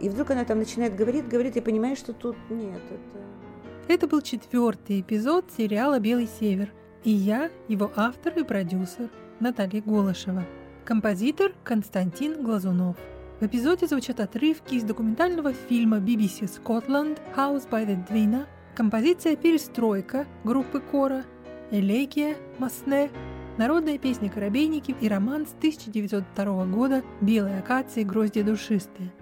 И 0.00 0.08
вдруг 0.08 0.30
она 0.30 0.46
там 0.46 0.56
начинает 0.56 0.96
говорить, 0.96 1.28
говорит, 1.28 1.58
и 1.58 1.60
понимаешь, 1.60 1.98
что 1.98 2.14
тут 2.14 2.36
нет. 2.48 2.80
Это... 2.88 3.92
это 3.92 4.06
был 4.08 4.22
четвертый 4.22 5.02
эпизод 5.02 5.44
сериала 5.54 6.00
«Белый 6.00 6.26
север», 6.40 6.72
и 7.04 7.10
я, 7.10 7.50
его 7.68 7.92
автор 7.96 8.32
и 8.38 8.42
продюсер, 8.42 9.10
Наталья 9.38 9.82
Голышева. 9.82 10.44
Композитор 10.84 11.52
Константин 11.62 12.42
Глазунов. 12.42 12.96
В 13.40 13.46
эпизоде 13.46 13.86
звучат 13.86 14.20
отрывки 14.20 14.74
из 14.74 14.84
документального 14.84 15.52
фильма 15.52 15.98
BBC 15.98 16.48
Scotland 16.48 17.18
«House 17.36 17.68
by 17.68 17.86
the 17.86 18.08
Dwina», 18.08 18.46
композиция 18.74 19.36
«Перестройка» 19.36 20.26
группы 20.44 20.80
Кора, 20.80 21.24
«Элегия» 21.70 22.36
Масне, 22.58 23.10
народная 23.58 23.98
песня 23.98 24.30
«Коробейники» 24.30 24.96
и 24.98 25.08
роман 25.08 25.46
с 25.46 25.52
1902 25.58 26.64
года 26.66 27.02
«Белые 27.20 27.58
акации, 27.58 28.02
грозди 28.02 28.42
душистые». 28.42 29.12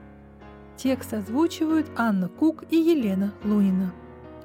Текст 0.76 1.14
озвучивают 1.14 1.90
Анна 1.96 2.28
Кук 2.28 2.64
и 2.70 2.76
Елена 2.76 3.32
Лунина. 3.44 3.92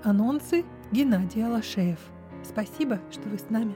Анонсы 0.04 0.65
Геннадий 0.91 1.45
Алашеев. 1.45 2.00
Спасибо, 2.47 2.99
что 3.12 3.27
вы 3.29 3.38
с 3.38 3.49
нами. 3.49 3.75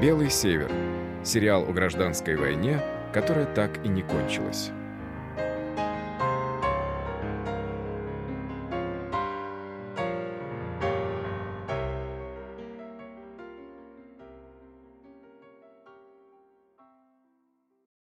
«Белый 0.00 0.30
север»– 0.30 0.70
сериал 1.24 1.64
о 1.64 1.72
гражданской 1.72 2.36
войне, 2.36 2.80
которая 3.12 3.46
так 3.46 3.84
и 3.84 3.88
не 3.88 4.02
кончилась. 4.02 4.70